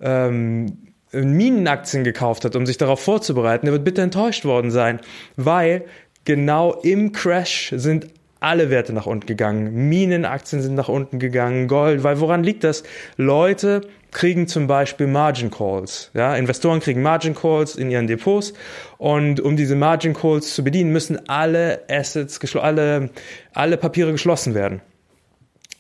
ähm, 0.02 0.78
Minenaktien 1.12 2.04
gekauft 2.04 2.46
hat, 2.46 2.56
um 2.56 2.66
sich 2.66 2.78
darauf 2.78 3.00
vorzubereiten, 3.00 3.66
der 3.66 3.74
wird 3.74 3.84
bitte 3.84 4.02
enttäuscht 4.02 4.46
worden 4.46 4.72
sein, 4.72 5.00
weil 5.36 5.86
genau 6.26 6.74
im 6.74 7.12
Crash 7.12 7.74
sind 7.76 8.08
alle 8.39 8.69
Werte 8.69 8.93
nach 8.93 9.05
unten 9.05 9.27
gegangen. 9.27 9.89
Minenaktien 9.89 10.62
sind 10.62 10.75
nach 10.75 10.89
unten 10.89 11.19
gegangen, 11.19 11.67
Gold, 11.67 12.03
weil 12.03 12.19
woran 12.19 12.43
liegt 12.43 12.63
das? 12.63 12.84
Leute 13.17 13.81
kriegen 14.12 14.48
zum 14.48 14.67
Beispiel 14.67 15.08
Margin 15.08 15.51
Calls. 15.51 16.10
Ja, 16.13 16.36
Investoren 16.36 16.79
kriegen 16.79 17.01
Margin 17.01 17.36
Calls 17.36 17.75
in 17.75 17.91
ihren 17.91 18.08
Depots 18.08 18.53
und 18.98 19.39
um 19.39 19.55
diese 19.55 19.75
Margin 19.75 20.13
Calls 20.13 20.55
zu 20.55 20.63
bedienen, 20.63 20.91
müssen 20.91 21.29
alle 21.29 21.81
Assets, 21.89 22.39
alle, 22.55 23.10
alle 23.53 23.77
Papiere 23.77 24.12
geschlossen 24.12 24.55
werden. 24.55 24.81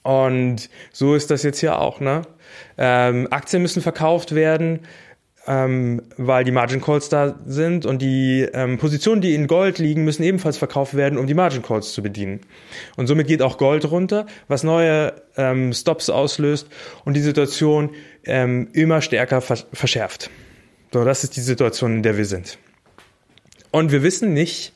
Und 0.03 0.69
so 0.91 1.15
ist 1.15 1.29
das 1.31 1.43
jetzt 1.43 1.59
hier 1.59 1.79
auch. 1.79 1.99
Ne? 1.99 2.21
Ähm, 2.77 3.27
Aktien 3.31 3.61
müssen 3.61 3.81
verkauft 3.81 4.33
werden 4.33 4.81
ähm, 5.49 6.03
weil 6.15 6.43
die 6.43 6.51
Margin 6.51 6.79
Calls 6.79 7.09
da 7.09 7.35
sind 7.47 7.87
und 7.87 8.03
die 8.03 8.47
ähm, 8.53 8.77
Positionen, 8.77 9.19
die 9.19 9.33
in 9.33 9.47
Gold 9.47 9.79
liegen, 9.79 10.05
müssen 10.05 10.21
ebenfalls 10.21 10.57
verkauft 10.57 10.95
werden, 10.95 11.17
um 11.17 11.25
die 11.25 11.33
Margin 11.33 11.63
Calls 11.63 11.91
zu 11.91 12.03
bedienen. 12.03 12.41
Und 12.97 13.07
somit 13.07 13.27
geht 13.27 13.41
auch 13.41 13.57
Gold 13.57 13.89
runter, 13.89 14.27
was 14.47 14.63
neue 14.63 15.13
ähm, 15.37 15.73
Stops 15.73 16.11
auslöst 16.11 16.67
und 17.03 17.15
die 17.15 17.21
Situation 17.21 17.89
ähm, 18.25 18.69
immer 18.73 19.01
stärker 19.01 19.41
vers 19.41 19.65
verschärft. 19.73 20.29
So, 20.93 21.03
das 21.03 21.23
ist 21.23 21.35
die 21.35 21.41
Situation, 21.41 21.95
in 21.95 22.03
der 22.03 22.15
wir 22.15 22.25
sind. 22.25 22.59
Und 23.71 23.91
wir 23.91 24.03
wissen 24.03 24.33
nicht, 24.33 24.73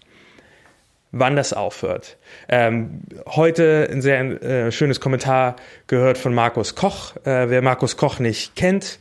wann 1.11 1.35
das 1.35 1.53
aufhört. 1.53 2.17
Ähm, 2.49 3.01
heute 3.27 3.87
ein 3.91 4.01
sehr 4.01 4.41
äh, 4.41 4.71
schönes 4.71 4.99
Kommentar 4.99 5.55
gehört 5.85 6.17
von 6.17 6.33
Markus 6.33 6.73
Koch. 6.73 7.15
Äh, 7.17 7.49
wer 7.49 7.61
Markus 7.61 7.95
Koch 7.95 8.17
nicht 8.17 8.55
kennt, 8.55 8.97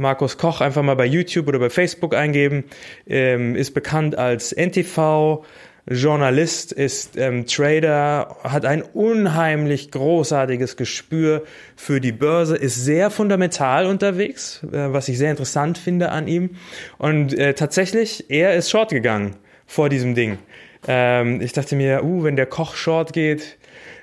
Markus 0.00 0.38
Koch 0.38 0.60
einfach 0.60 0.82
mal 0.82 0.96
bei 0.96 1.06
YouTube 1.06 1.46
oder 1.46 1.58
bei 1.58 1.70
Facebook 1.70 2.14
eingeben, 2.14 2.64
ähm, 3.06 3.54
ist 3.54 3.72
bekannt 3.72 4.18
als 4.18 4.52
NTV, 4.52 5.44
Journalist, 5.88 6.72
ist 6.72 7.16
ähm, 7.16 7.46
Trader, 7.46 8.36
hat 8.44 8.64
ein 8.64 8.82
unheimlich 8.82 9.90
großartiges 9.90 10.76
Gespür 10.76 11.44
für 11.74 12.00
die 12.00 12.12
Börse, 12.12 12.56
ist 12.56 12.84
sehr 12.84 13.10
fundamental 13.10 13.86
unterwegs, 13.86 14.62
äh, 14.72 14.92
was 14.92 15.08
ich 15.08 15.18
sehr 15.18 15.30
interessant 15.30 15.78
finde 15.78 16.10
an 16.10 16.28
ihm. 16.28 16.50
Und 16.98 17.36
äh, 17.36 17.54
tatsächlich, 17.54 18.26
er 18.28 18.54
ist 18.54 18.70
short 18.70 18.90
gegangen 18.90 19.36
vor 19.66 19.88
diesem 19.88 20.14
Ding. 20.14 20.38
Ähm, 20.86 21.40
ich 21.40 21.52
dachte 21.52 21.76
mir, 21.76 22.04
uh, 22.04 22.24
wenn 22.24 22.36
der 22.36 22.46
Koch 22.46 22.74
short 22.74 23.12
geht, 23.12 23.58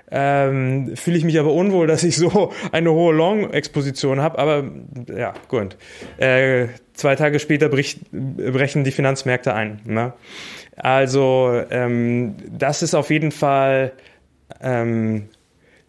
ähm, 0.09 0.95
fühle 0.95 1.17
ich 1.17 1.23
mich 1.23 1.39
aber 1.39 1.53
unwohl, 1.53 1.87
dass 1.87 2.03
ich 2.03 2.15
so 2.17 2.51
eine 2.71 2.91
hohe 2.91 3.13
Long-Exposition 3.13 4.21
habe. 4.21 4.39
Aber 4.39 4.63
ja, 5.15 5.33
gut. 5.47 5.77
Äh, 6.17 6.67
zwei 6.93 7.15
Tage 7.15 7.39
später 7.39 7.69
bricht, 7.69 7.99
brechen 8.11 8.83
die 8.83 8.91
Finanzmärkte 8.91 9.53
ein. 9.53 9.81
Ne? 9.85 10.13
Also 10.75 11.61
ähm, 11.69 12.35
das 12.49 12.83
ist 12.83 12.93
auf 12.93 13.09
jeden 13.09 13.31
Fall 13.31 13.91
ähm, 14.61 15.29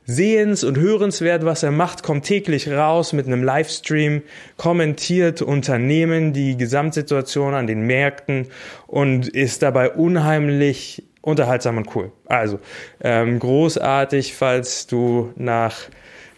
sehens- 0.09 0.65
und 0.65 0.79
hörenswert, 0.79 1.45
was 1.45 1.63
er 1.63 1.71
macht, 1.71 2.03
kommt 2.03 2.25
täglich 2.25 2.71
raus 2.71 3.13
mit 3.13 3.27
einem 3.27 3.45
Livestream, 3.45 4.23
kommentiert 4.57 5.43
Unternehmen, 5.43 6.33
die 6.33 6.57
Gesamtsituation 6.57 7.53
an 7.53 7.67
den 7.67 7.83
Märkten 7.83 8.47
und 8.87 9.29
ist 9.29 9.63
dabei 9.63 9.91
unheimlich 9.91 11.05
unterhaltsam 11.29 11.77
und 11.77 11.95
cool. 11.95 12.13
Also 12.27 12.59
ähm, 13.01 13.39
großartig, 13.39 14.35
falls 14.35 14.87
du 14.87 15.33
nach, 15.37 15.77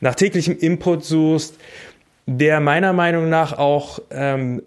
nach 0.01 0.15
täglichem 0.15 0.57
Input 0.59 1.05
suchst, 1.05 1.57
der 2.27 2.61
meiner 2.61 2.93
Meinung 2.93 3.29
nach 3.29 3.59
auch 3.59 4.01
ähm, 4.11 4.63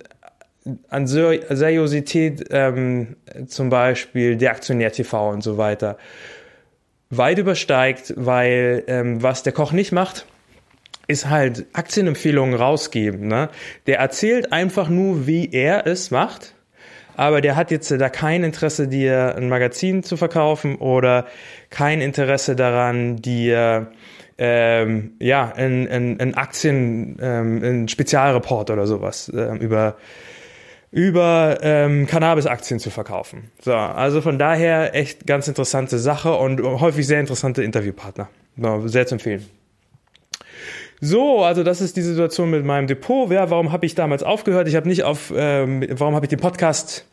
an 0.89 1.07
Seriosität, 1.07 2.45
ähm, 2.51 3.15
zum 3.47 3.69
Beispiel 3.69 4.37
der 4.37 4.51
Aktionär 4.51 4.91
TV 4.91 5.29
und 5.29 5.43
so 5.43 5.57
weiter, 5.57 5.97
weit 7.09 7.37
übersteigt, 7.37 8.13
weil 8.17 8.83
ähm, 8.87 9.21
was 9.21 9.43
der 9.43 9.53
Koch 9.53 9.71
nicht 9.71 9.91
macht, 9.91 10.25
ist 11.07 11.29
halt 11.29 11.65
Aktienempfehlungen 11.73 12.55
rausgeben. 12.55 13.27
Ne? 13.27 13.49
Der 13.87 13.99
erzählt 13.99 14.51
einfach 14.51 14.89
nur, 14.89 15.27
wie 15.27 15.49
er 15.51 15.85
es 15.85 16.11
macht 16.11 16.55
aber 17.15 17.41
der 17.41 17.55
hat 17.55 17.71
jetzt 17.71 17.91
da 17.91 18.09
kein 18.09 18.43
Interesse, 18.43 18.87
dir 18.87 19.35
ein 19.35 19.49
Magazin 19.49 20.03
zu 20.03 20.17
verkaufen 20.17 20.75
oder 20.75 21.25
kein 21.69 22.01
Interesse 22.01 22.55
daran, 22.55 23.17
dir 23.17 23.91
ähm, 24.37 25.11
ja, 25.19 25.51
ein, 25.55 25.87
ein, 25.87 26.19
ein 26.19 26.33
Aktien, 26.35 27.17
ähm, 27.21 27.63
ein 27.63 27.87
Spezialreport 27.87 28.71
oder 28.71 28.87
sowas 28.87 29.31
ähm, 29.35 29.57
über 29.57 29.95
über 30.91 31.57
ähm, 31.63 32.05
Cannabis-Aktien 32.05 32.79
zu 32.79 32.91
verkaufen. 32.91 33.49
So, 33.59 33.73
also 33.73 34.21
von 34.21 34.37
daher 34.37 34.93
echt 34.93 35.25
ganz 35.25 35.47
interessante 35.47 35.97
Sache 35.97 36.35
und 36.35 36.61
häufig 36.61 37.07
sehr 37.07 37.19
interessante 37.19 37.63
Interviewpartner. 37.63 38.29
Sehr 38.85 39.07
zu 39.07 39.15
empfehlen. 39.15 39.43
So, 41.05 41.43
also 41.43 41.63
das 41.63 41.81
ist 41.81 41.97
die 41.97 42.01
Situation 42.01 42.49
mit 42.49 42.63
meinem 42.63 42.87
Depot. 42.87 43.29
Ja, 43.29 43.49
warum 43.49 43.73
habe 43.73 43.85
ich 43.85 43.93
damals 43.93 44.23
aufgehört? 44.23 44.69
Ich 44.69 44.75
habe 44.77 44.87
nicht 44.87 45.03
auf, 45.03 45.33
ähm, 45.35 45.85
warum 45.89 46.15
habe 46.15 46.25
ich 46.25 46.29
den 46.29 46.39
Podcast 46.39 47.05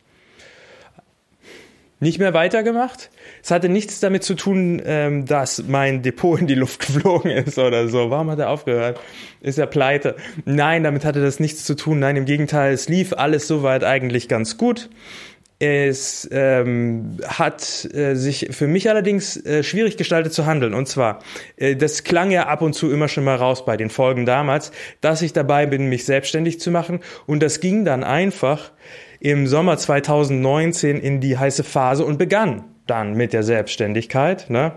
nicht 1.99 2.21
mehr 2.21 2.33
weitergemacht? 2.33 3.11
Es 3.43 3.51
hatte 3.51 3.69
nichts 3.69 3.99
damit 3.99 4.23
zu 4.23 4.35
tun, 4.35 4.81
ähm, 4.85 5.27
dass 5.27 5.65
mein 5.67 6.03
Depot 6.03 6.39
in 6.39 6.47
die 6.47 6.55
Luft 6.55 6.79
geflogen 6.87 7.33
ist 7.33 7.59
oder 7.59 7.89
so. 7.89 8.11
Warum 8.11 8.31
hat 8.31 8.39
er 8.39 8.51
aufgehört? 8.51 9.01
Ist 9.41 9.59
er 9.59 9.67
pleite? 9.67 10.15
Nein, 10.45 10.85
damit 10.85 11.05
hatte 11.05 11.21
das 11.21 11.41
nichts 11.41 11.65
zu 11.65 11.75
tun. 11.75 11.99
Nein, 11.99 12.15
im 12.15 12.27
Gegenteil, 12.27 12.73
es 12.73 12.89
lief 12.89 13.13
alles 13.13 13.49
soweit 13.49 13.83
eigentlich 13.83 14.29
ganz 14.29 14.57
gut. 14.57 14.89
Es 15.63 16.27
ähm, 16.33 17.19
hat 17.27 17.87
äh, 17.95 18.15
sich 18.15 18.49
für 18.51 18.67
mich 18.67 18.89
allerdings 18.89 19.37
äh, 19.45 19.63
schwierig 19.63 19.99
gestaltet 19.99 20.33
zu 20.33 20.47
handeln. 20.47 20.73
Und 20.73 20.89
zwar, 20.89 21.19
äh, 21.59 21.77
das 21.77 22.03
klang 22.03 22.31
ja 22.31 22.47
ab 22.47 22.63
und 22.63 22.73
zu 22.73 22.91
immer 22.91 23.09
schon 23.09 23.25
mal 23.25 23.37
raus 23.37 23.67
bei 23.67 23.77
den 23.77 23.91
Folgen 23.91 24.25
damals, 24.25 24.73
dass 25.03 25.21
ich 25.21 25.35
dabei 25.35 25.67
bin, 25.67 25.91
mich 25.91 26.07
selbstständig 26.07 26.61
zu 26.61 26.71
machen. 26.71 27.01
Und 27.27 27.43
das 27.43 27.61
ging 27.61 27.85
dann 27.85 28.05
einfach 28.05 28.73
im 29.21 29.47
Sommer 29.47 29.77
2019 29.77 30.99
in 30.99 31.21
die 31.21 31.37
heiße 31.37 31.63
Phase 31.63 32.07
und 32.07 32.17
begann 32.17 32.65
dann 32.87 33.13
mit 33.13 33.35
der 33.35 33.43
Selbstständigkeit. 33.43 34.49
Ne? 34.49 34.73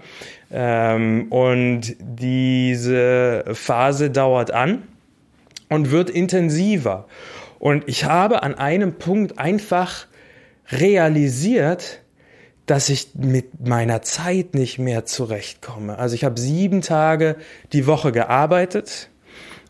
Ähm, 0.51 1.27
und 1.29 1.95
diese 1.97 3.45
Phase 3.53 4.11
dauert 4.11 4.51
an 4.51 4.83
und 5.69 5.91
wird 5.91 6.09
intensiver. 6.09 7.07
Und 7.59 7.85
ich 7.87 8.03
habe 8.03 8.43
an 8.43 8.55
einem 8.55 8.95
Punkt 8.95 9.39
einfach 9.39 10.07
realisiert, 10.79 12.01
dass 12.65 12.89
ich 12.89 13.09
mit 13.15 13.67
meiner 13.67 14.01
Zeit 14.01 14.53
nicht 14.53 14.79
mehr 14.79 15.05
zurechtkomme. 15.05 15.97
Also 15.97 16.15
ich 16.15 16.23
habe 16.23 16.39
sieben 16.39 16.81
Tage 16.81 17.35
die 17.73 17.87
Woche 17.87 18.11
gearbeitet 18.11 19.09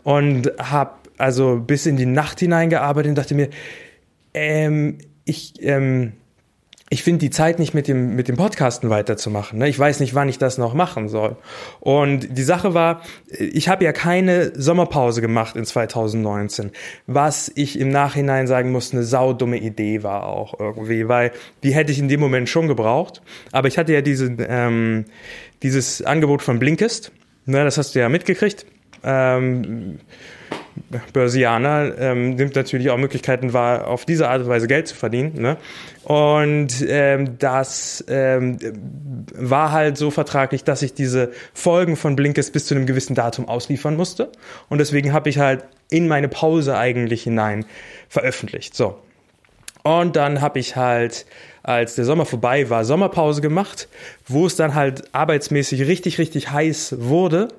und 0.04 0.52
habe 0.60 0.92
also 1.18 1.60
bis 1.60 1.86
in 1.86 1.98
die 1.98 2.06
Nacht 2.06 2.40
hineingearbeitet 2.40 3.10
und 3.10 3.18
dachte 3.18 3.36
mir, 3.36 3.50
ähm, 4.34 4.98
ich, 5.26 5.54
ähm, 5.62 6.14
ich 6.94 7.02
finde 7.02 7.22
die 7.22 7.32
Zeit 7.32 7.58
nicht 7.58 7.74
mit 7.74 7.88
dem, 7.88 8.16
mit 8.16 8.28
dem 8.28 8.38
Podcasten 8.38 8.92
weiterzumachen. 8.92 9.58
Ne? 9.58 9.68
Ich 9.68 9.80
weiß 9.80 10.00
nicht, 10.00 10.14
wann 10.14 10.30
ich 10.30 10.38
das 10.38 10.60
noch 10.60 10.76
machen 10.76 11.10
soll. 11.10 11.38
Und 11.80 12.38
die 12.38 12.44
Sache 12.44 12.76
war, 12.76 13.02
ich 13.28 13.68
habe 13.68 13.84
ja 13.84 13.92
keine 13.92 14.52
Sommerpause 14.56 15.20
gemacht 15.20 15.56
in 15.56 15.66
2019, 15.66 16.70
was 17.08 17.52
ich 17.56 17.80
im 17.80 17.90
Nachhinein 17.90 18.46
sagen 18.46 18.72
muss, 18.72 18.94
eine 18.94 19.02
saudumme 19.02 19.58
Idee 19.58 20.04
war 20.04 20.28
auch 20.28 20.60
irgendwie, 20.60 21.08
weil 21.08 21.32
die 21.64 21.74
hätte 21.74 21.92
ich 21.92 21.98
in 21.98 22.10
dem 22.10 22.20
Moment 22.20 22.48
schon 22.48 22.68
gebraucht. 22.68 23.24
Aber 23.52 23.68
ich 23.68 23.80
hatte 23.80 23.92
ja 23.92 24.02
diese, 24.02 24.32
ähm, 24.48 25.06
dieses 25.64 26.04
Angebot 26.04 26.44
von 26.44 26.60
Blinkist, 26.60 27.12
ne, 27.48 27.64
das 27.64 27.80
hast 27.80 27.96
du 27.96 28.00
ja 28.02 28.08
mitgekriegt. 28.08 28.68
Ähm, 29.04 29.98
Börsianer 31.14 31.98
ähm, 31.98 32.36
nimmt 32.36 32.56
natürlich 32.56 32.90
auch 32.90 32.98
Möglichkeiten 32.98 33.54
wahr, 33.54 33.88
auf 33.88 34.06
diese 34.06 34.30
Art 34.30 34.42
und 34.42 34.48
Weise 34.48 34.68
Geld 34.68 34.88
zu 34.88 34.96
verdienen. 34.96 35.42
Ne? 35.42 35.58
Und 36.04 36.86
ähm, 36.88 37.38
das 37.38 38.04
ähm, 38.08 38.58
war 39.36 39.72
halt 39.72 39.98
so 39.98 40.12
vertraglich, 40.12 40.64
dass 40.64 40.82
ich 40.82 40.94
diese 40.94 41.32
Folgen 41.54 41.96
von 41.96 42.16
Blinkes 42.16 42.52
bis 42.52 42.66
zu 42.66 42.76
einem 42.76 42.86
gewissen 42.86 43.16
Datum 43.16 43.48
ausliefern 43.48 43.96
musste. 43.96 44.32
Und 44.70 44.80
deswegen 44.80 45.14
habe 45.14 45.30
ich 45.30 45.38
halt 45.38 45.64
in 45.90 46.08
meine 46.08 46.28
Pause 46.28 46.78
eigentlich 46.78 47.24
hinein 47.24 47.66
veröffentlicht. 48.10 48.76
So. 48.76 49.00
Und 49.84 50.16
dann 50.16 50.42
habe 50.42 50.60
ich 50.60 50.76
halt, 50.76 51.26
als 51.62 51.96
der 51.96 52.06
Sommer 52.06 52.26
vorbei 52.26 52.70
war, 52.70 52.86
Sommerpause 52.86 53.42
gemacht, 53.42 53.88
wo 54.28 54.46
es 54.46 54.56
dann 54.56 54.76
halt 54.76 55.04
arbeitsmäßig 55.14 55.88
richtig, 55.88 56.18
richtig 56.18 56.52
heiß 56.52 56.96
wurde 57.00 57.50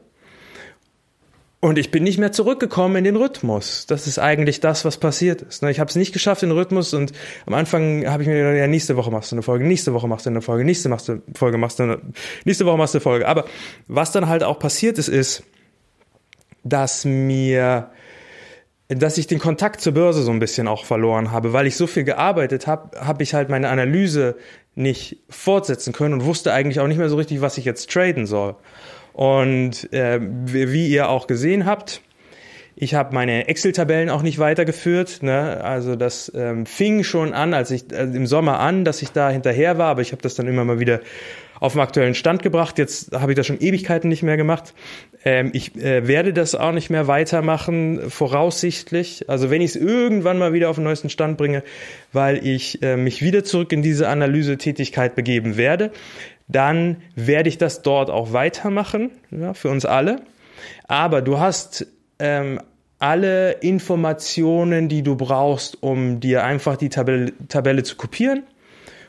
und 1.64 1.78
ich 1.78 1.90
bin 1.90 2.04
nicht 2.04 2.18
mehr 2.18 2.30
zurückgekommen 2.30 2.96
in 2.96 3.04
den 3.04 3.16
Rhythmus. 3.16 3.86
Das 3.86 4.06
ist 4.06 4.18
eigentlich 4.18 4.60
das, 4.60 4.84
was 4.84 4.98
passiert 4.98 5.40
ist. 5.40 5.62
Ne? 5.62 5.70
Ich 5.70 5.80
habe 5.80 5.88
es 5.88 5.96
nicht 5.96 6.12
geschafft, 6.12 6.42
den 6.42 6.50
Rhythmus. 6.50 6.92
Und 6.92 7.12
am 7.46 7.54
Anfang 7.54 8.06
habe 8.06 8.22
ich 8.22 8.28
mir 8.28 8.36
gedacht, 8.36 8.58
ja, 8.58 8.66
nächste 8.66 8.98
Woche 8.98 9.10
machst 9.10 9.32
du 9.32 9.36
eine 9.36 9.42
Folge, 9.42 9.64
nächste 9.64 9.94
Woche 9.94 10.06
machst 10.06 10.26
du 10.26 10.30
eine 10.30 10.42
Folge, 10.42 10.62
nächste 10.62 10.90
machst 10.90 11.08
du 11.08 11.22
Folge, 11.34 11.56
machst 11.56 11.78
du 11.78 11.84
eine, 11.84 12.02
nächste 12.44 12.66
Woche 12.66 12.76
machst 12.76 12.92
du 12.92 12.98
eine 12.98 13.02
Folge. 13.02 13.26
Aber 13.26 13.46
was 13.88 14.12
dann 14.12 14.28
halt 14.28 14.42
auch 14.42 14.58
passiert 14.58 14.98
ist, 14.98 15.08
ist, 15.08 15.42
dass 16.64 17.06
mir 17.06 17.90
dass 18.88 19.16
ich 19.16 19.26
den 19.26 19.38
Kontakt 19.38 19.80
zur 19.80 19.94
Börse 19.94 20.22
so 20.22 20.30
ein 20.30 20.40
bisschen 20.40 20.68
auch 20.68 20.84
verloren 20.84 21.32
habe, 21.32 21.54
weil 21.54 21.66
ich 21.66 21.76
so 21.76 21.86
viel 21.86 22.04
gearbeitet 22.04 22.66
habe, 22.66 23.00
habe 23.00 23.22
ich 23.22 23.32
halt 23.32 23.48
meine 23.48 23.70
Analyse 23.70 24.36
nicht 24.74 25.22
fortsetzen 25.30 25.94
können 25.94 26.12
und 26.12 26.24
wusste 26.26 26.52
eigentlich 26.52 26.80
auch 26.80 26.86
nicht 26.86 26.98
mehr 26.98 27.08
so 27.08 27.16
richtig, 27.16 27.40
was 27.40 27.56
ich 27.56 27.64
jetzt 27.64 27.90
traden 27.90 28.26
soll. 28.26 28.54
Und 29.14 29.92
äh, 29.92 30.20
wie 30.20 30.88
ihr 30.88 31.08
auch 31.08 31.26
gesehen 31.26 31.64
habt, 31.64 32.02
ich 32.76 32.94
habe 32.94 33.14
meine 33.14 33.46
Excel-Tabellen 33.46 34.10
auch 34.10 34.22
nicht 34.22 34.40
weitergeführt. 34.40 35.22
Ne? 35.22 35.62
Also 35.62 35.94
das 35.94 36.30
ähm, 36.34 36.66
fing 36.66 37.04
schon 37.04 37.32
an, 37.32 37.54
als 37.54 37.70
ich 37.70 37.92
äh, 37.92 38.02
im 38.02 38.26
Sommer 38.26 38.58
an, 38.58 38.84
dass 38.84 39.00
ich 39.02 39.12
da 39.12 39.30
hinterher 39.30 39.78
war, 39.78 39.90
aber 39.90 40.02
ich 40.02 40.10
habe 40.10 40.22
das 40.22 40.34
dann 40.34 40.48
immer 40.48 40.64
mal 40.64 40.80
wieder 40.80 41.00
auf 41.60 41.74
den 41.74 41.82
aktuellen 41.82 42.14
Stand 42.14 42.42
gebracht. 42.42 42.78
Jetzt 42.78 43.12
habe 43.12 43.30
ich 43.30 43.36
das 43.36 43.46
schon 43.46 43.60
Ewigkeiten 43.60 44.08
nicht 44.08 44.24
mehr 44.24 44.36
gemacht. 44.36 44.74
Ähm, 45.24 45.50
ich 45.52 45.76
äh, 45.76 46.08
werde 46.08 46.32
das 46.32 46.56
auch 46.56 46.72
nicht 46.72 46.90
mehr 46.90 47.06
weitermachen, 47.06 48.10
voraussichtlich. 48.10 49.30
Also 49.30 49.50
wenn 49.50 49.62
ich 49.62 49.70
es 49.70 49.76
irgendwann 49.76 50.38
mal 50.38 50.52
wieder 50.52 50.68
auf 50.68 50.76
den 50.76 50.84
neuesten 50.84 51.10
Stand 51.10 51.38
bringe, 51.38 51.62
weil 52.12 52.44
ich 52.44 52.82
äh, 52.82 52.96
mich 52.96 53.22
wieder 53.22 53.44
zurück 53.44 53.72
in 53.72 53.82
diese 53.82 54.08
Analysetätigkeit 54.08 55.14
begeben 55.14 55.56
werde 55.56 55.92
dann 56.48 57.02
werde 57.14 57.48
ich 57.48 57.58
das 57.58 57.82
dort 57.82 58.10
auch 58.10 58.32
weitermachen, 58.32 59.10
ja, 59.30 59.54
für 59.54 59.70
uns 59.70 59.84
alle. 59.84 60.20
Aber 60.86 61.22
du 61.22 61.38
hast 61.38 61.86
ähm, 62.18 62.60
alle 62.98 63.52
Informationen, 63.52 64.88
die 64.88 65.02
du 65.02 65.16
brauchst, 65.16 65.82
um 65.82 66.20
dir 66.20 66.44
einfach 66.44 66.76
die 66.76 66.88
Tabelle, 66.88 67.32
Tabelle 67.48 67.82
zu 67.82 67.96
kopieren 67.96 68.44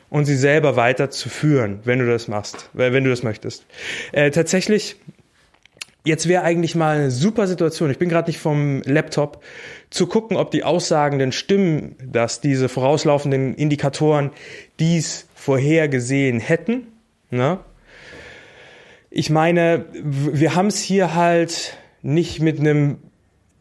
und 0.08 0.24
sie 0.24 0.36
selber 0.36 0.76
weiterzuführen, 0.76 1.80
wenn 1.84 1.98
du 1.98 2.06
das 2.06 2.28
machst, 2.28 2.70
wenn 2.72 3.04
du 3.04 3.10
das 3.10 3.22
möchtest. 3.22 3.66
Äh, 4.12 4.30
tatsächlich, 4.30 4.96
jetzt 6.04 6.28
wäre 6.28 6.42
eigentlich 6.42 6.74
mal 6.74 6.96
eine 6.96 7.10
super 7.10 7.46
Situation. 7.46 7.90
Ich 7.90 7.98
bin 7.98 8.08
gerade 8.08 8.30
nicht 8.30 8.38
vom 8.38 8.82
Laptop 8.82 9.42
zu 9.90 10.06
gucken, 10.06 10.36
ob 10.36 10.50
die 10.50 10.64
Aussagen 10.64 11.18
denn 11.18 11.32
stimmen, 11.32 11.96
dass 12.02 12.40
diese 12.40 12.68
vorauslaufenden 12.68 13.54
Indikatoren 13.54 14.30
dies 14.78 15.26
vorhergesehen 15.34 16.40
hätten 16.40 16.86
Ne? 17.36 17.58
Ich 19.10 19.30
meine, 19.30 19.86
wir 19.92 20.54
haben 20.54 20.66
es 20.66 20.80
hier 20.80 21.14
halt 21.14 21.76
nicht 22.02 22.40
mit 22.40 22.60
einem 22.60 22.98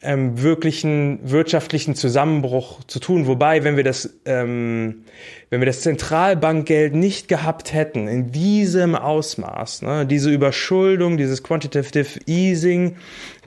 ähm, 0.06 0.42
wirklichen 0.42 1.20
wirtschaftlichen 1.24 1.96
Zusammenbruch 1.96 2.84
zu 2.86 3.00
tun. 3.00 3.28
Wobei, 3.28 3.64
wenn 3.64 3.76
wir 3.76 3.84
das, 3.84 4.14
ähm, 4.26 5.06
wenn 5.50 5.62
wir 5.62 5.66
das 5.66 5.82
Zentralbankgeld 5.82 6.94
nicht 6.94 7.28
gehabt 7.28 7.74
hätten 7.74 8.08
in 8.08 8.32
diesem 8.32 8.96
Ausmaß, 8.96 9.82
ne, 9.82 10.06
diese 10.06 10.30
Überschuldung, 10.32 11.18
dieses 11.18 11.44
Quantitative 11.44 12.20
Easing, 12.28 12.98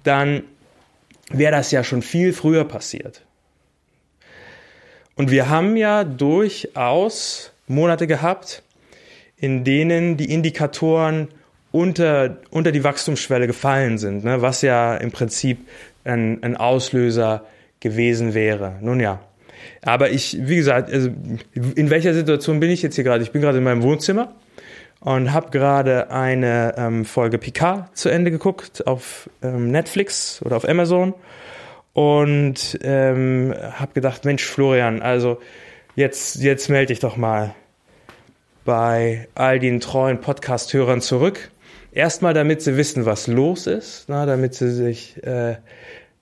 dann 0.02 0.42
wäre 1.30 1.52
das 1.52 1.70
ja 1.70 1.84
schon 1.84 2.02
viel 2.02 2.32
früher 2.32 2.64
passiert. 2.64 3.22
Und 5.14 5.30
wir 5.30 5.48
haben 5.48 5.76
ja 5.76 6.04
durchaus 6.04 7.52
Monate 7.66 8.06
gehabt, 8.06 8.62
in 9.40 9.64
denen 9.64 10.16
die 10.16 10.32
Indikatoren 10.32 11.28
unter, 11.70 12.38
unter 12.50 12.72
die 12.72 12.84
Wachstumsschwelle 12.84 13.46
gefallen 13.46 13.98
sind, 13.98 14.24
ne, 14.24 14.42
was 14.42 14.62
ja 14.62 14.96
im 14.96 15.10
Prinzip 15.10 15.66
ein, 16.04 16.42
ein 16.42 16.56
Auslöser 16.56 17.44
gewesen 17.80 18.34
wäre. 18.34 18.76
Nun 18.80 19.00
ja. 19.00 19.20
Aber 19.82 20.10
ich, 20.10 20.36
wie 20.40 20.56
gesagt, 20.56 20.92
also 20.92 21.10
in 21.54 21.90
welcher 21.90 22.14
Situation 22.14 22.60
bin 22.60 22.70
ich 22.70 22.82
jetzt 22.82 22.94
hier 22.96 23.04
gerade? 23.04 23.22
Ich 23.22 23.32
bin 23.32 23.42
gerade 23.42 23.58
in 23.58 23.64
meinem 23.64 23.82
Wohnzimmer 23.82 24.34
und 25.00 25.32
habe 25.32 25.50
gerade 25.50 26.10
eine 26.10 26.74
ähm, 26.76 27.04
Folge 27.04 27.38
Picard 27.38 27.96
zu 27.96 28.08
Ende 28.08 28.30
geguckt 28.30 28.86
auf 28.86 29.30
ähm, 29.42 29.70
Netflix 29.70 30.40
oder 30.44 30.56
auf 30.56 30.68
Amazon 30.68 31.14
und 31.92 32.78
ähm, 32.82 33.54
habe 33.72 33.92
gedacht, 33.92 34.24
Mensch, 34.24 34.44
Florian, 34.44 35.02
also 35.02 35.38
jetzt, 35.94 36.36
jetzt 36.36 36.68
melde 36.68 36.88
dich 36.88 37.00
doch 37.00 37.16
mal 37.16 37.54
bei 38.68 39.28
all 39.34 39.58
den 39.58 39.80
treuen 39.80 40.20
Podcast-Hörern 40.20 41.00
zurück. 41.00 41.50
Erstmal, 41.90 42.34
damit 42.34 42.60
sie 42.60 42.76
wissen, 42.76 43.06
was 43.06 43.26
los 43.26 43.66
ist, 43.66 44.04
na, 44.08 44.26
damit 44.26 44.54
sie 44.54 44.70
sich, 44.70 45.24
äh, 45.24 45.56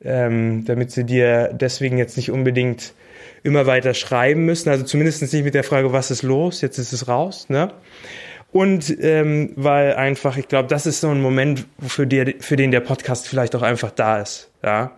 ähm, 0.00 0.64
damit 0.64 0.92
sie 0.92 1.02
dir 1.02 1.50
deswegen 1.52 1.98
jetzt 1.98 2.16
nicht 2.16 2.30
unbedingt 2.30 2.94
immer 3.42 3.66
weiter 3.66 3.94
schreiben 3.94 4.44
müssen. 4.44 4.68
Also 4.68 4.84
zumindest 4.84 5.22
nicht 5.22 5.42
mit 5.42 5.54
der 5.54 5.64
Frage, 5.64 5.92
was 5.92 6.12
ist 6.12 6.22
los? 6.22 6.60
Jetzt 6.60 6.78
ist 6.78 6.92
es 6.92 7.08
raus. 7.08 7.48
Ne? 7.48 7.72
Und 8.52 8.96
ähm, 9.00 9.50
weil 9.56 9.94
einfach, 9.94 10.36
ich 10.36 10.46
glaube, 10.46 10.68
das 10.68 10.86
ist 10.86 11.00
so 11.00 11.08
ein 11.08 11.20
Moment, 11.20 11.66
für, 11.84 12.06
die, 12.06 12.36
für 12.38 12.54
den 12.54 12.70
der 12.70 12.78
Podcast 12.78 13.26
vielleicht 13.26 13.56
auch 13.56 13.62
einfach 13.62 13.90
da 13.90 14.20
ist. 14.20 14.52
Ja. 14.62 14.92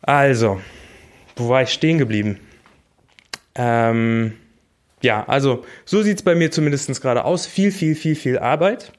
Also, 0.00 0.60
wo 1.36 1.50
war 1.50 1.62
ich 1.62 1.68
stehen 1.68 1.98
geblieben? 1.98 2.40
Ähm, 3.54 4.38
ja, 5.02 5.24
also 5.28 5.64
so 5.84 6.02
sieht's 6.02 6.22
bei 6.22 6.34
mir 6.34 6.50
zumindest 6.50 7.00
gerade 7.02 7.24
aus. 7.24 7.46
Viel, 7.46 7.72
viel, 7.72 7.94
viel, 7.94 8.14
viel 8.14 8.38
Arbeit. 8.38 8.92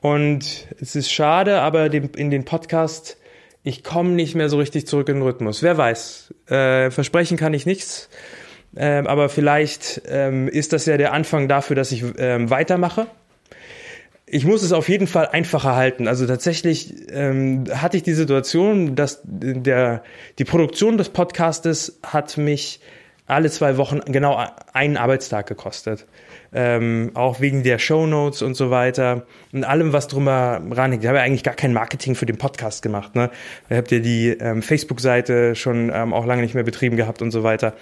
Und 0.00 0.68
es 0.80 0.94
ist 0.94 1.10
schade, 1.10 1.60
aber 1.60 1.92
in 1.92 2.30
den 2.30 2.44
Podcast, 2.44 3.18
ich 3.64 3.82
komme 3.82 4.10
nicht 4.10 4.34
mehr 4.34 4.48
so 4.48 4.58
richtig 4.58 4.86
zurück 4.86 5.08
in 5.08 5.16
den 5.16 5.22
Rhythmus. 5.22 5.62
Wer 5.62 5.76
weiß. 5.76 6.34
Äh, 6.46 6.90
versprechen 6.90 7.36
kann 7.36 7.52
ich 7.52 7.66
nichts. 7.66 8.08
Ähm, 8.76 9.06
aber 9.06 9.28
vielleicht 9.28 10.02
ähm, 10.06 10.46
ist 10.46 10.72
das 10.72 10.86
ja 10.86 10.96
der 10.96 11.12
Anfang 11.12 11.48
dafür, 11.48 11.74
dass 11.74 11.90
ich 11.90 12.04
ähm, 12.18 12.48
weitermache. 12.50 13.08
Ich 14.26 14.44
muss 14.44 14.62
es 14.62 14.72
auf 14.72 14.88
jeden 14.88 15.06
Fall 15.06 15.26
einfacher 15.26 15.74
halten. 15.74 16.06
Also 16.06 16.26
tatsächlich 16.26 16.94
ähm, 17.10 17.64
hatte 17.72 17.96
ich 17.96 18.02
die 18.02 18.12
Situation, 18.12 18.94
dass 18.94 19.20
der, 19.24 20.02
die 20.38 20.44
Produktion 20.44 20.98
des 20.98 21.08
Podcastes 21.08 21.98
hat 22.04 22.36
mich 22.36 22.80
alle 23.28 23.50
zwei 23.50 23.76
Wochen 23.76 24.00
genau 24.06 24.42
einen 24.72 24.96
Arbeitstag 24.96 25.46
gekostet. 25.46 26.06
Ähm, 26.50 27.10
auch 27.12 27.40
wegen 27.40 27.62
der 27.62 27.78
Show 27.78 28.06
Notes 28.06 28.40
und 28.40 28.54
so 28.54 28.70
weiter 28.70 29.26
und 29.52 29.64
allem, 29.64 29.92
was 29.92 30.08
drüber 30.08 30.62
ranhängt. 30.70 31.04
Ich 31.04 31.08
habe 31.08 31.18
ja 31.18 31.24
eigentlich 31.24 31.44
gar 31.44 31.54
kein 31.54 31.74
Marketing 31.74 32.14
für 32.14 32.24
den 32.24 32.38
Podcast 32.38 32.80
gemacht. 32.82 33.14
Ne? 33.14 33.30
Ihr 33.68 33.76
habt 33.76 33.90
ja 33.90 33.98
die 33.98 34.30
ähm, 34.30 34.62
Facebook-Seite 34.62 35.54
schon 35.54 35.92
ähm, 35.94 36.14
auch 36.14 36.24
lange 36.24 36.40
nicht 36.40 36.54
mehr 36.54 36.64
betrieben 36.64 36.96
gehabt 36.96 37.20
und 37.20 37.32
so 37.32 37.42
weiter. 37.42 37.74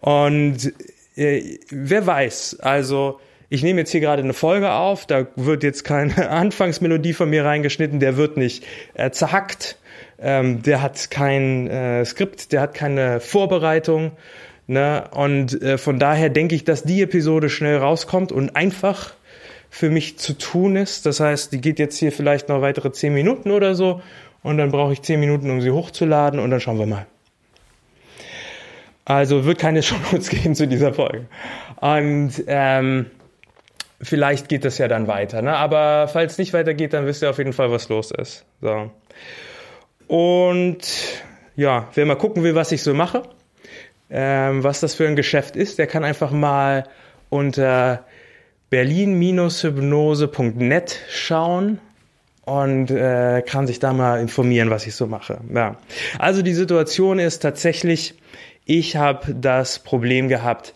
Und 0.00 0.72
äh, 1.16 1.58
wer 1.70 2.06
weiß, 2.06 2.60
also 2.60 3.18
ich 3.48 3.64
nehme 3.64 3.80
jetzt 3.80 3.90
hier 3.90 4.00
gerade 4.00 4.22
eine 4.22 4.32
Folge 4.32 4.70
auf, 4.72 5.06
da 5.06 5.26
wird 5.34 5.64
jetzt 5.64 5.82
keine 5.82 6.28
Anfangsmelodie 6.30 7.14
von 7.14 7.30
mir 7.30 7.44
reingeschnitten, 7.44 7.98
der 7.98 8.16
wird 8.16 8.36
nicht 8.36 8.64
äh, 8.94 9.10
zerhackt, 9.10 9.76
ähm, 10.20 10.62
der 10.62 10.82
hat 10.82 11.10
kein 11.10 11.68
äh, 11.68 12.04
Skript, 12.04 12.52
der 12.52 12.60
hat 12.60 12.74
keine 12.74 13.18
Vorbereitung 13.18 14.12
Ne? 14.66 15.04
Und 15.10 15.60
äh, 15.62 15.78
von 15.78 15.98
daher 15.98 16.30
denke 16.30 16.54
ich, 16.54 16.64
dass 16.64 16.82
die 16.82 17.02
Episode 17.02 17.50
schnell 17.50 17.76
rauskommt 17.76 18.32
und 18.32 18.56
einfach 18.56 19.12
für 19.70 19.90
mich 19.90 20.18
zu 20.18 20.38
tun 20.38 20.76
ist. 20.76 21.04
Das 21.04 21.20
heißt, 21.20 21.52
die 21.52 21.60
geht 21.60 21.78
jetzt 21.78 21.98
hier 21.98 22.12
vielleicht 22.12 22.48
noch 22.48 22.62
weitere 22.62 22.92
zehn 22.92 23.12
Minuten 23.12 23.50
oder 23.50 23.74
so 23.74 24.00
und 24.42 24.56
dann 24.58 24.70
brauche 24.70 24.92
ich 24.92 25.02
zehn 25.02 25.20
Minuten, 25.20 25.50
um 25.50 25.60
sie 25.60 25.70
hochzuladen 25.70 26.38
und 26.38 26.50
dann 26.50 26.60
schauen 26.60 26.78
wir 26.78 26.86
mal. 26.86 27.06
Also 29.04 29.44
wird 29.44 29.58
keine 29.58 29.82
Shownotes 29.82 30.28
geben 30.28 30.54
zu 30.54 30.66
dieser 30.66 30.94
Folge. 30.94 31.26
Und 31.80 32.32
ähm, 32.46 33.06
vielleicht 34.00 34.48
geht 34.48 34.64
das 34.64 34.78
ja 34.78 34.88
dann 34.88 35.08
weiter. 35.08 35.42
Ne? 35.42 35.56
Aber 35.56 36.08
falls 36.08 36.38
nicht 36.38 36.52
weitergeht, 36.52 36.92
dann 36.92 37.06
wisst 37.06 37.22
ihr 37.22 37.30
auf 37.30 37.38
jeden 37.38 37.52
Fall, 37.52 37.70
was 37.70 37.88
los 37.88 38.10
ist. 38.12 38.44
So. 38.60 38.90
Und 40.06 40.78
ja, 41.56 41.88
wer 41.94 42.06
mal 42.06 42.16
gucken 42.16 42.42
will, 42.42 42.54
was 42.54 42.72
ich 42.72 42.82
so 42.82 42.94
mache, 42.94 43.22
ähm, 44.16 44.62
was 44.62 44.78
das 44.78 44.94
für 44.94 45.08
ein 45.08 45.16
Geschäft 45.16 45.56
ist, 45.56 45.78
der 45.78 45.88
kann 45.88 46.04
einfach 46.04 46.30
mal 46.30 46.84
unter 47.30 48.04
berlin-hypnose.net 48.70 51.00
schauen 51.10 51.80
und 52.44 52.92
äh, 52.92 53.42
kann 53.44 53.66
sich 53.66 53.80
da 53.80 53.92
mal 53.92 54.20
informieren, 54.20 54.70
was 54.70 54.86
ich 54.86 54.94
so 54.94 55.08
mache. 55.08 55.40
Ja. 55.52 55.78
Also 56.18 56.42
die 56.42 56.54
Situation 56.54 57.18
ist 57.18 57.40
tatsächlich, 57.40 58.14
ich 58.64 58.94
habe 58.96 59.34
das 59.34 59.80
Problem 59.80 60.28
gehabt, 60.28 60.74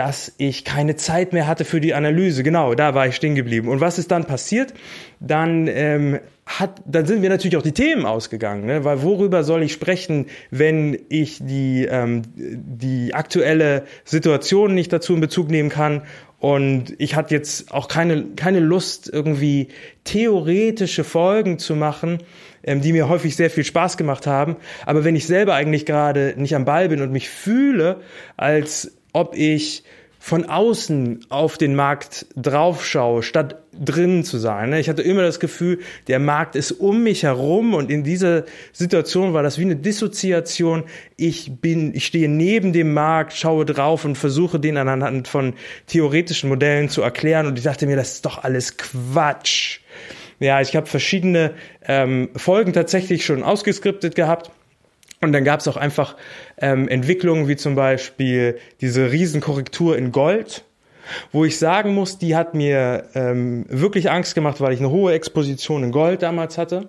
dass 0.00 0.32
ich 0.38 0.64
keine 0.64 0.96
Zeit 0.96 1.34
mehr 1.34 1.46
hatte 1.46 1.66
für 1.66 1.78
die 1.78 1.92
Analyse. 1.92 2.42
Genau, 2.42 2.74
da 2.74 2.94
war 2.94 3.06
ich 3.06 3.16
stehen 3.16 3.34
geblieben. 3.34 3.68
Und 3.68 3.82
was 3.82 3.98
ist 3.98 4.10
dann 4.10 4.24
passiert? 4.24 4.72
Dann 5.20 5.66
ähm, 5.66 6.20
hat, 6.46 6.80
dann 6.86 7.04
sind 7.04 7.20
wir 7.20 7.28
natürlich 7.28 7.58
auch 7.58 7.62
die 7.62 7.72
Themen 7.72 8.06
ausgegangen, 8.06 8.64
ne? 8.64 8.82
weil 8.82 9.02
worüber 9.02 9.44
soll 9.44 9.62
ich 9.62 9.74
sprechen, 9.74 10.24
wenn 10.50 10.98
ich 11.10 11.36
die 11.42 11.84
ähm, 11.84 12.22
die 12.34 13.12
aktuelle 13.12 13.84
Situation 14.06 14.74
nicht 14.74 14.90
dazu 14.90 15.12
in 15.12 15.20
Bezug 15.20 15.50
nehmen 15.50 15.68
kann 15.68 16.00
und 16.38 16.94
ich 16.96 17.14
hatte 17.14 17.34
jetzt 17.34 17.70
auch 17.70 17.86
keine 17.86 18.24
keine 18.36 18.60
Lust 18.60 19.10
irgendwie 19.12 19.68
theoretische 20.04 21.04
Folgen 21.04 21.58
zu 21.58 21.76
machen, 21.76 22.22
ähm, 22.62 22.80
die 22.80 22.94
mir 22.94 23.10
häufig 23.10 23.36
sehr 23.36 23.50
viel 23.50 23.64
Spaß 23.64 23.98
gemacht 23.98 24.26
haben. 24.26 24.56
Aber 24.86 25.04
wenn 25.04 25.14
ich 25.14 25.26
selber 25.26 25.56
eigentlich 25.56 25.84
gerade 25.84 26.32
nicht 26.38 26.56
am 26.56 26.64
Ball 26.64 26.88
bin 26.88 27.02
und 27.02 27.12
mich 27.12 27.28
fühle, 27.28 28.00
als 28.38 28.96
ob 29.12 29.34
ich 29.36 29.84
von 30.22 30.44
außen 30.44 31.24
auf 31.30 31.56
den 31.56 31.74
Markt 31.74 32.26
draufschaue, 32.36 33.22
statt 33.22 33.62
drin 33.72 34.22
zu 34.22 34.36
sein. 34.36 34.68
Ne? 34.68 34.78
Ich 34.78 34.90
hatte 34.90 35.00
immer 35.00 35.22
das 35.22 35.40
Gefühl, 35.40 35.78
der 36.08 36.18
Markt 36.18 36.56
ist 36.56 36.72
um 36.72 37.02
mich 37.02 37.22
herum 37.22 37.72
und 37.72 37.90
in 37.90 38.04
dieser 38.04 38.44
Situation 38.72 39.32
war 39.32 39.42
das 39.42 39.58
wie 39.58 39.62
eine 39.62 39.76
Dissoziation. 39.76 40.84
Ich 41.16 41.50
bin, 41.62 41.94
ich 41.94 42.04
stehe 42.04 42.28
neben 42.28 42.74
dem 42.74 42.92
Markt, 42.92 43.32
schaue 43.32 43.64
drauf 43.64 44.04
und 44.04 44.16
versuche 44.16 44.60
den 44.60 44.76
anhand 44.76 45.26
von 45.26 45.54
theoretischen 45.86 46.50
Modellen 46.50 46.90
zu 46.90 47.00
erklären 47.00 47.46
und 47.46 47.56
ich 47.56 47.64
dachte 47.64 47.86
mir, 47.86 47.96
das 47.96 48.12
ist 48.12 48.26
doch 48.26 48.44
alles 48.44 48.76
Quatsch. 48.76 49.80
Ja, 50.38 50.60
ich 50.60 50.76
habe 50.76 50.86
verschiedene 50.86 51.54
ähm, 51.86 52.28
Folgen 52.36 52.74
tatsächlich 52.74 53.24
schon 53.24 53.42
ausgeskriptet 53.42 54.14
gehabt 54.14 54.50
und 55.22 55.32
dann 55.32 55.44
gab 55.44 55.60
es 55.60 55.68
auch 55.68 55.76
einfach 55.76 56.16
ähm, 56.58 56.88
Entwicklungen 56.88 57.46
wie 57.46 57.56
zum 57.56 57.74
Beispiel 57.74 58.58
diese 58.80 59.12
Riesenkorrektur 59.12 59.96
in 59.96 60.12
Gold, 60.12 60.64
wo 61.32 61.44
ich 61.44 61.58
sagen 61.58 61.94
muss, 61.94 62.18
die 62.18 62.36
hat 62.36 62.54
mir 62.54 63.04
ähm, 63.14 63.66
wirklich 63.68 64.10
Angst 64.10 64.34
gemacht, 64.34 64.60
weil 64.60 64.72
ich 64.72 64.80
eine 64.80 64.90
hohe 64.90 65.12
Exposition 65.12 65.84
in 65.84 65.92
Gold 65.92 66.22
damals 66.22 66.56
hatte. 66.56 66.88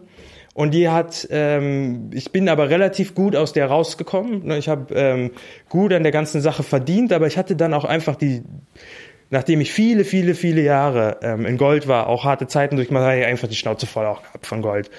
Und 0.54 0.74
die 0.74 0.90
hat, 0.90 1.28
ähm, 1.32 2.10
ich 2.14 2.32
bin 2.32 2.50
aber 2.50 2.70
relativ 2.70 3.16
gut 3.16 3.36
aus 3.36 3.54
der 3.54 3.68
rausgekommen. 3.68 4.46
Ne, 4.46 4.58
ich 4.58 4.68
habe 4.68 4.94
ähm, 4.94 5.32
gut 5.70 5.94
an 5.94 6.04
der 6.04 6.12
ganzen 6.12 6.42
Sache 6.42 6.64
verdient, 6.64 7.14
aber 7.14 7.28
ich 7.28 7.38
hatte 7.38 7.56
dann 7.56 7.74
auch 7.74 7.86
einfach 7.86 8.16
die, 8.16 8.44
nachdem 9.30 9.62
ich 9.62 9.72
viele, 9.72 10.04
viele, 10.04 10.36
viele 10.36 10.62
Jahre 10.62 11.20
ähm, 11.22 11.46
in 11.46 11.58
Gold 11.58 11.88
war, 11.88 12.08
auch 12.08 12.26
harte 12.26 12.48
Zeiten 12.48 12.76
durch, 12.76 12.92
mal 12.92 13.06
einfach 13.06 13.48
die 13.48 13.56
Schnauze 13.56 13.88
voll 13.88 14.06
auch 14.06 14.24
gehabt 14.24 14.46
von 14.46 14.62
Gold 14.62 14.92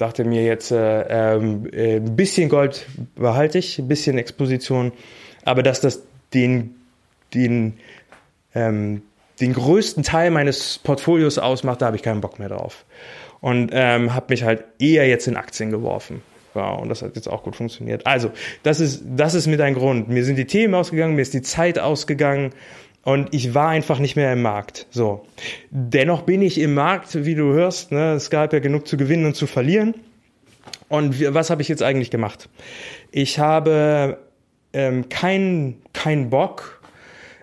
dachte 0.00 0.24
mir 0.24 0.44
jetzt, 0.44 0.70
äh, 0.70 1.02
äh, 1.02 1.96
ein 1.96 2.16
bisschen 2.16 2.48
Gold 2.48 2.86
behalte 3.14 3.58
ich, 3.58 3.78
ein 3.78 3.88
bisschen 3.88 4.18
Exposition, 4.18 4.92
aber 5.44 5.62
dass 5.62 5.80
das 5.80 6.02
den, 6.32 6.76
den, 7.34 7.78
ähm, 8.54 9.02
den 9.40 9.52
größten 9.52 10.02
Teil 10.02 10.30
meines 10.30 10.78
Portfolios 10.78 11.38
ausmacht, 11.38 11.82
da 11.82 11.86
habe 11.86 11.96
ich 11.96 12.02
keinen 12.02 12.20
Bock 12.20 12.38
mehr 12.38 12.48
drauf. 12.48 12.84
Und 13.40 13.70
ähm, 13.72 14.14
habe 14.14 14.26
mich 14.30 14.42
halt 14.42 14.64
eher 14.78 15.08
jetzt 15.08 15.26
in 15.26 15.36
Aktien 15.36 15.70
geworfen. 15.70 16.22
Ja, 16.54 16.72
und 16.72 16.88
das 16.88 17.02
hat 17.02 17.16
jetzt 17.16 17.28
auch 17.28 17.42
gut 17.42 17.56
funktioniert. 17.56 18.06
Also, 18.06 18.32
das 18.62 18.80
ist, 18.80 19.02
das 19.06 19.34
ist 19.34 19.46
mit 19.46 19.60
ein 19.60 19.74
Grund. 19.74 20.08
Mir 20.08 20.24
sind 20.24 20.36
die 20.36 20.46
Themen 20.46 20.74
ausgegangen, 20.74 21.14
mir 21.14 21.22
ist 21.22 21.32
die 21.32 21.42
Zeit 21.42 21.78
ausgegangen 21.78 22.52
und 23.02 23.32
ich 23.32 23.54
war 23.54 23.68
einfach 23.68 23.98
nicht 23.98 24.16
mehr 24.16 24.32
im 24.32 24.42
Markt. 24.42 24.86
So. 24.90 25.26
Dennoch 25.70 26.22
bin 26.22 26.42
ich 26.42 26.58
im 26.58 26.74
Markt, 26.74 27.24
wie 27.24 27.34
du 27.34 27.52
hörst. 27.52 27.92
Ne? 27.92 28.12
Es 28.12 28.30
gab 28.30 28.52
ja 28.52 28.58
genug 28.58 28.86
zu 28.86 28.96
gewinnen 28.96 29.26
und 29.26 29.34
zu 29.34 29.46
verlieren. 29.46 29.94
Und 30.88 31.34
was 31.34 31.50
habe 31.50 31.62
ich 31.62 31.68
jetzt 31.68 31.82
eigentlich 31.82 32.10
gemacht? 32.10 32.48
Ich 33.10 33.38
habe 33.38 34.18
ähm, 34.72 35.08
keinen 35.08 35.82
kein 35.92 36.30
Bock, 36.30 36.82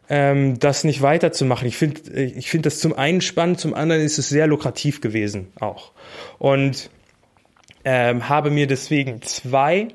ähm, 0.09 0.59
das 0.59 0.83
nicht 0.83 1.01
weiterzumachen. 1.01 1.67
Ich 1.67 1.77
finde 1.77 2.21
ich 2.21 2.49
finde 2.49 2.67
das 2.67 2.79
zum 2.79 2.93
einen 2.93 3.21
spannend, 3.21 3.59
zum 3.59 3.73
anderen 3.73 4.01
ist 4.01 4.17
es 4.17 4.29
sehr 4.29 4.47
lukrativ 4.47 5.01
gewesen 5.01 5.47
auch. 5.59 5.91
Und 6.37 6.89
ähm, 7.83 8.29
habe 8.29 8.49
mir 8.51 8.67
deswegen 8.67 9.21
zwei 9.21 9.87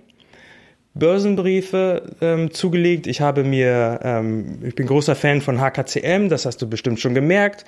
Börsenbriefe 0.95 2.03
ähm, 2.21 2.53
zugelegt. 2.53 3.07
Ich 3.07 3.21
habe 3.21 3.45
mir, 3.45 4.01
ähm, 4.03 4.59
ich 4.63 4.75
bin 4.75 4.87
großer 4.87 5.15
Fan 5.15 5.41
von 5.41 5.61
HKCM, 5.61 6.29
das 6.29 6.45
hast 6.45 6.61
du 6.61 6.69
bestimmt 6.69 7.01
schon 7.01 7.15
gemerkt, 7.15 7.65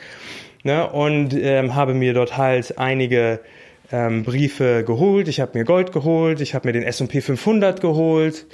ne? 0.63 0.89
und 0.91 1.35
ähm, 1.35 1.75
habe 1.75 1.95
mir 1.95 2.13
dort 2.13 2.37
halt 2.37 2.79
einige 2.79 3.41
ähm, 3.91 4.25
Briefe 4.25 4.85
geholt. 4.85 5.29
Ich 5.29 5.41
habe 5.41 5.59
mir 5.59 5.65
Gold 5.65 5.93
geholt, 5.93 6.41
ich 6.41 6.55
habe 6.55 6.69
mir 6.69 6.73
den 6.73 6.83
S&P 6.83 7.21
500 7.21 7.81
geholt, 7.81 8.47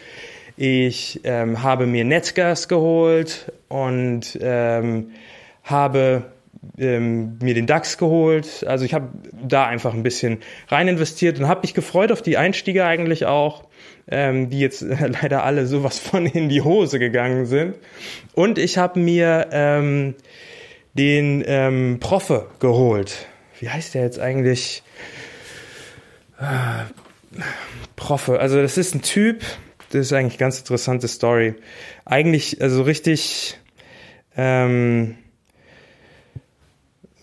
ich 0.56 1.20
ähm, 1.24 1.62
habe 1.62 1.86
mir 1.86 2.04
Netzgas 2.04 2.68
geholt 2.68 3.52
und 3.68 4.38
ähm, 4.40 5.10
habe 5.64 6.26
ähm, 6.78 7.38
mir 7.42 7.54
den 7.54 7.66
DAX 7.66 7.98
geholt. 7.98 8.64
Also 8.66 8.84
ich 8.84 8.94
habe 8.94 9.08
da 9.42 9.66
einfach 9.66 9.94
ein 9.94 10.02
bisschen 10.02 10.38
rein 10.68 10.88
investiert 10.88 11.38
und 11.38 11.48
habe 11.48 11.62
mich 11.62 11.74
gefreut 11.74 12.12
auf 12.12 12.22
die 12.22 12.36
Einstiege 12.36 12.84
eigentlich 12.84 13.26
auch 13.26 13.64
ähm, 14.10 14.50
die 14.50 14.60
jetzt 14.60 14.82
leider 15.22 15.44
alle 15.44 15.66
sowas 15.66 15.98
von 15.98 16.26
in 16.26 16.48
die 16.48 16.62
Hose 16.62 16.98
gegangen 16.98 17.46
sind. 17.46 17.76
Und 18.34 18.58
ich 18.58 18.78
habe 18.78 18.98
mir 18.98 19.48
ähm, 19.52 20.14
den 20.94 21.44
ähm, 21.46 21.98
Proffe 22.00 22.48
geholt. 22.58 23.26
Wie 23.58 23.68
heißt 23.68 23.94
der 23.94 24.02
jetzt 24.02 24.18
eigentlich? 24.18 24.82
Äh, 26.38 26.84
Proffe. 27.96 28.40
Also 28.40 28.60
das 28.60 28.78
ist 28.78 28.94
ein 28.94 29.02
Typ, 29.02 29.42
das 29.90 30.06
ist 30.06 30.12
eigentlich 30.12 30.34
eine 30.34 30.38
ganz 30.38 30.58
interessante 30.58 31.06
Story. 31.06 31.54
Eigentlich, 32.06 32.62
also 32.62 32.82
richtig, 32.82 33.58
ähm, 34.36 35.16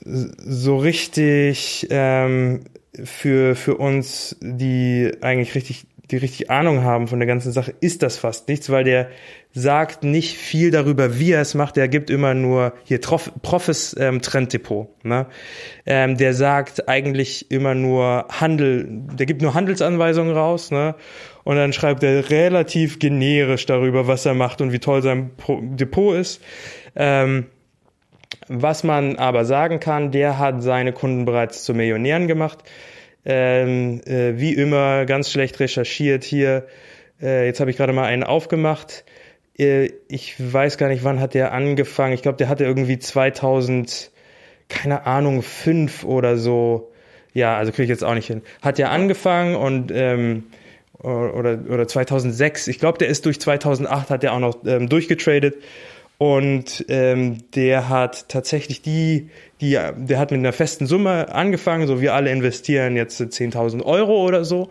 so 0.07 0.77
richtig 0.77 1.87
ähm, 1.89 2.61
für, 3.03 3.55
für 3.55 3.75
uns, 3.75 4.37
die 4.41 5.11
eigentlich 5.21 5.55
richtig 5.55 5.85
die 6.11 6.17
richtig 6.17 6.49
Ahnung 6.49 6.83
haben 6.83 7.07
von 7.07 7.19
der 7.19 7.27
ganzen 7.27 7.51
Sache, 7.51 7.73
ist 7.81 8.01
das 8.01 8.17
fast 8.17 8.47
nichts, 8.47 8.69
weil 8.69 8.83
der 8.83 9.09
sagt 9.51 10.03
nicht 10.03 10.37
viel 10.37 10.71
darüber, 10.71 11.19
wie 11.19 11.31
er 11.31 11.41
es 11.41 11.53
macht. 11.53 11.75
Der 11.75 11.87
gibt 11.87 12.09
immer 12.09 12.33
nur 12.33 12.73
hier 12.85 13.01
Trof, 13.01 13.31
Profes 13.41 13.95
ähm, 13.99 14.21
Trenddepot. 14.21 15.03
Ne? 15.03 15.25
Ähm, 15.85 16.15
der 16.15 16.33
sagt 16.33 16.87
eigentlich 16.87 17.51
immer 17.51 17.75
nur 17.75 18.27
Handel, 18.29 18.87
der 18.87 19.25
gibt 19.25 19.41
nur 19.41 19.53
Handelsanweisungen 19.53 20.33
raus. 20.33 20.71
Ne? 20.71 20.95
Und 21.43 21.57
dann 21.57 21.73
schreibt 21.73 22.03
er 22.03 22.29
relativ 22.29 22.99
generisch 22.99 23.65
darüber, 23.65 24.07
was 24.07 24.25
er 24.25 24.33
macht 24.33 24.61
und 24.61 24.71
wie 24.71 24.79
toll 24.79 25.01
sein 25.01 25.31
Depot 25.47 26.15
ist. 26.15 26.41
Ähm, 26.95 27.47
was 28.47 28.83
man 28.83 29.17
aber 29.17 29.45
sagen 29.45 29.79
kann, 29.79 30.11
der 30.11 30.37
hat 30.37 30.63
seine 30.63 30.93
Kunden 30.93 31.25
bereits 31.25 31.63
zu 31.63 31.73
Millionären 31.73 32.27
gemacht. 32.27 32.59
Ähm, 33.25 34.01
äh, 34.05 34.37
wie 34.37 34.53
immer 34.53 35.05
ganz 35.05 35.31
schlecht 35.31 35.59
recherchiert 35.59 36.23
hier. 36.23 36.67
Äh, 37.21 37.45
jetzt 37.45 37.59
habe 37.59 37.69
ich 37.69 37.77
gerade 37.77 37.93
mal 37.93 38.05
einen 38.05 38.23
aufgemacht. 38.23 39.03
Äh, 39.57 39.89
ich 40.07 40.35
weiß 40.37 40.77
gar 40.77 40.87
nicht, 40.87 41.03
wann 41.03 41.19
hat 41.19 41.33
der 41.33 41.51
angefangen. 41.51 42.13
Ich 42.13 42.21
glaube, 42.21 42.37
der 42.37 42.47
hatte 42.47 42.63
irgendwie 42.63 42.99
2000, 42.99 44.11
keine 44.69 45.05
Ahnung, 45.05 45.41
fünf 45.41 46.03
oder 46.03 46.37
so. 46.37 46.91
Ja, 47.33 47.57
also 47.57 47.71
kriege 47.71 47.83
ich 47.83 47.89
jetzt 47.89 48.03
auch 48.03 48.13
nicht 48.13 48.27
hin. 48.27 48.41
Hat 48.61 48.77
der 48.77 48.91
angefangen 48.91 49.55
und 49.55 49.91
ähm, 49.93 50.45
oder 50.99 51.59
oder 51.69 51.87
2006. 51.87 52.67
Ich 52.67 52.79
glaube, 52.79 52.97
der 52.97 53.07
ist 53.07 53.25
durch 53.25 53.39
2008 53.39 54.09
hat 54.09 54.23
der 54.23 54.33
auch 54.33 54.39
noch 54.39 54.65
ähm, 54.65 54.89
durchgetradet 54.89 55.55
und 56.17 56.85
ähm, 56.89 57.37
der 57.53 57.89
hat 57.89 58.27
tatsächlich 58.29 58.81
die, 58.81 59.29
die, 59.61 59.77
der 59.95 60.19
hat 60.19 60.31
mit 60.31 60.39
einer 60.39 60.53
festen 60.53 60.87
Summe 60.87 61.33
angefangen, 61.33 61.87
so 61.87 62.01
wir 62.01 62.15
alle 62.15 62.31
investieren 62.31 62.95
jetzt 62.95 63.21
10.000 63.21 63.83
Euro 63.83 64.25
oder 64.25 64.43
so. 64.43 64.69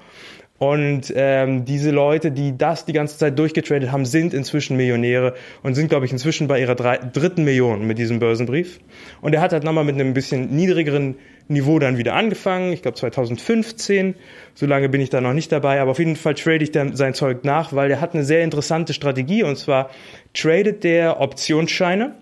Und 0.59 1.12
ähm, 1.14 1.66
diese 1.66 1.90
Leute, 1.90 2.31
die 2.31 2.57
das 2.57 2.87
die 2.87 2.95
ganze 2.95 3.19
Zeit 3.19 3.38
durchgetradet 3.38 3.92
haben, 3.92 4.07
sind 4.07 4.33
inzwischen 4.33 4.77
Millionäre 4.77 5.35
und 5.62 5.75
sind, 5.75 5.88
glaube 5.88 6.07
ich, 6.07 6.12
inzwischen 6.12 6.49
bei 6.49 6.61
ihrer 6.61 6.75
drei, 6.75 6.97
dritten 6.97 7.45
Million 7.45 7.87
mit 7.87 7.99
diesem 7.99 8.21
Börsenbrief. 8.21 8.81
Und 9.21 9.35
er 9.35 9.42
hat 9.42 9.53
halt 9.53 9.64
nochmal 9.64 9.85
mit 9.85 9.97
einem 9.97 10.14
bisschen 10.14 10.55
niedrigeren 10.55 11.16
Niveau 11.49 11.79
dann 11.79 11.99
wieder 11.99 12.14
angefangen, 12.14 12.73
ich 12.73 12.83
glaube 12.83 12.97
2015. 12.97 14.14
So 14.55 14.66
lange 14.66 14.88
bin 14.88 15.01
ich 15.01 15.11
da 15.11 15.21
noch 15.21 15.35
nicht 15.35 15.53
dabei, 15.53 15.81
aber 15.81 15.90
auf 15.90 15.99
jeden 15.99 16.16
Fall 16.16 16.35
trade 16.35 16.64
ich 16.64 16.73
dann 16.73 16.97
sein 16.97 17.12
Zeug 17.12 17.45
nach, 17.45 17.73
weil 17.73 17.90
er 17.90 18.01
hat 18.01 18.14
eine 18.14 18.25
sehr 18.25 18.42
interessante 18.42 18.95
Strategie 18.95 19.42
und 19.42 19.57
zwar 19.57 19.90
tradet 20.35 20.83
der 20.85 21.21
Optionsscheine 21.21 22.14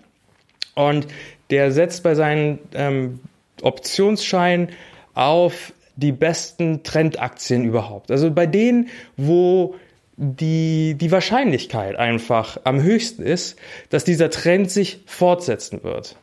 und 0.75 1.07
der 1.49 1.71
setzt 1.71 2.03
bei 2.03 2.15
seinen 2.15 2.59
ähm, 2.73 3.19
Optionsscheinen 3.61 4.69
auf 5.13 5.73
die 5.95 6.11
besten 6.11 6.83
Trendaktien 6.83 7.65
überhaupt. 7.65 8.11
Also 8.11 8.31
bei 8.31 8.45
denen, 8.45 8.89
wo 9.17 9.75
die, 10.17 10.95
die 10.95 11.11
Wahrscheinlichkeit 11.11 11.95
einfach 11.95 12.57
am 12.63 12.81
höchsten 12.81 13.23
ist, 13.23 13.57
dass 13.89 14.03
dieser 14.03 14.29
Trend 14.29 14.71
sich 14.71 15.01
fortsetzen 15.05 15.83
wird. 15.83 16.17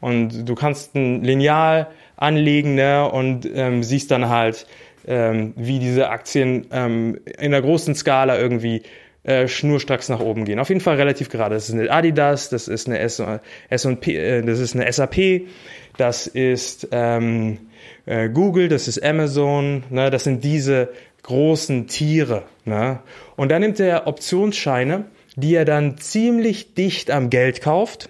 Und 0.00 0.48
du 0.48 0.54
kannst 0.54 0.94
ein 0.94 1.22
Lineal 1.22 1.88
anlegen 2.16 2.74
ne, 2.74 3.08
und 3.08 3.48
ähm, 3.52 3.82
siehst 3.82 4.10
dann 4.10 4.28
halt, 4.28 4.66
ähm, 5.06 5.54
wie 5.56 5.78
diese 5.78 6.10
Aktien 6.10 6.66
ähm, 6.70 7.18
in 7.26 7.54
einer 7.54 7.62
großen 7.62 7.94
Skala 7.94 8.38
irgendwie 8.38 8.82
äh, 9.24 9.48
schnurstracks 9.48 10.08
nach 10.08 10.20
oben 10.20 10.44
gehen. 10.44 10.58
Auf 10.58 10.68
jeden 10.68 10.80
Fall 10.80 10.96
relativ 10.96 11.28
gerade. 11.28 11.54
Das 11.54 11.68
ist 11.68 11.74
eine 11.74 11.90
Adidas, 11.90 12.50
das 12.50 12.68
ist 12.68 12.86
eine 12.86 12.98
S 12.98 13.22
S&P, 13.68 14.16
äh, 14.16 14.42
das 14.42 14.58
ist 14.58 14.74
eine 14.74 14.92
SAP, 14.92 15.42
das 15.96 16.26
ist 16.26 16.88
ähm, 16.92 17.58
äh, 18.08 18.30
Google, 18.30 18.68
das 18.68 18.88
ist 18.88 19.02
Amazon, 19.04 19.84
ne, 19.90 20.10
das 20.10 20.24
sind 20.24 20.42
diese 20.42 20.88
großen 21.22 21.88
Tiere. 21.88 22.44
Ne? 22.64 23.00
Und 23.36 23.50
dann 23.50 23.60
nimmt 23.60 23.78
er 23.80 24.06
Optionsscheine, 24.06 25.04
die 25.36 25.54
er 25.54 25.66
dann 25.66 25.98
ziemlich 25.98 26.74
dicht 26.74 27.10
am 27.10 27.28
Geld 27.28 27.60
kauft, 27.60 28.08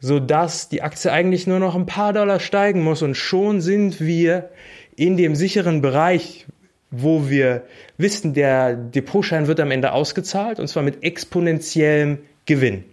so 0.00 0.18
dass 0.18 0.70
die 0.70 0.80
Aktie 0.80 1.12
eigentlich 1.12 1.46
nur 1.46 1.58
noch 1.58 1.74
ein 1.74 1.86
paar 1.86 2.12
Dollar 2.14 2.40
steigen 2.40 2.82
muss 2.82 3.02
und 3.02 3.14
schon 3.14 3.60
sind 3.60 4.00
wir 4.00 4.48
in 4.96 5.16
dem 5.16 5.34
sicheren 5.34 5.82
Bereich, 5.82 6.46
wo 6.90 7.28
wir 7.28 7.64
wissen, 7.98 8.32
der 8.32 8.74
Depotschein 8.74 9.46
wird 9.46 9.60
am 9.60 9.70
Ende 9.70 9.92
ausgezahlt 9.92 10.60
und 10.60 10.68
zwar 10.68 10.82
mit 10.82 11.04
exponentiellem 11.04 12.20
Gewinn. 12.46 12.84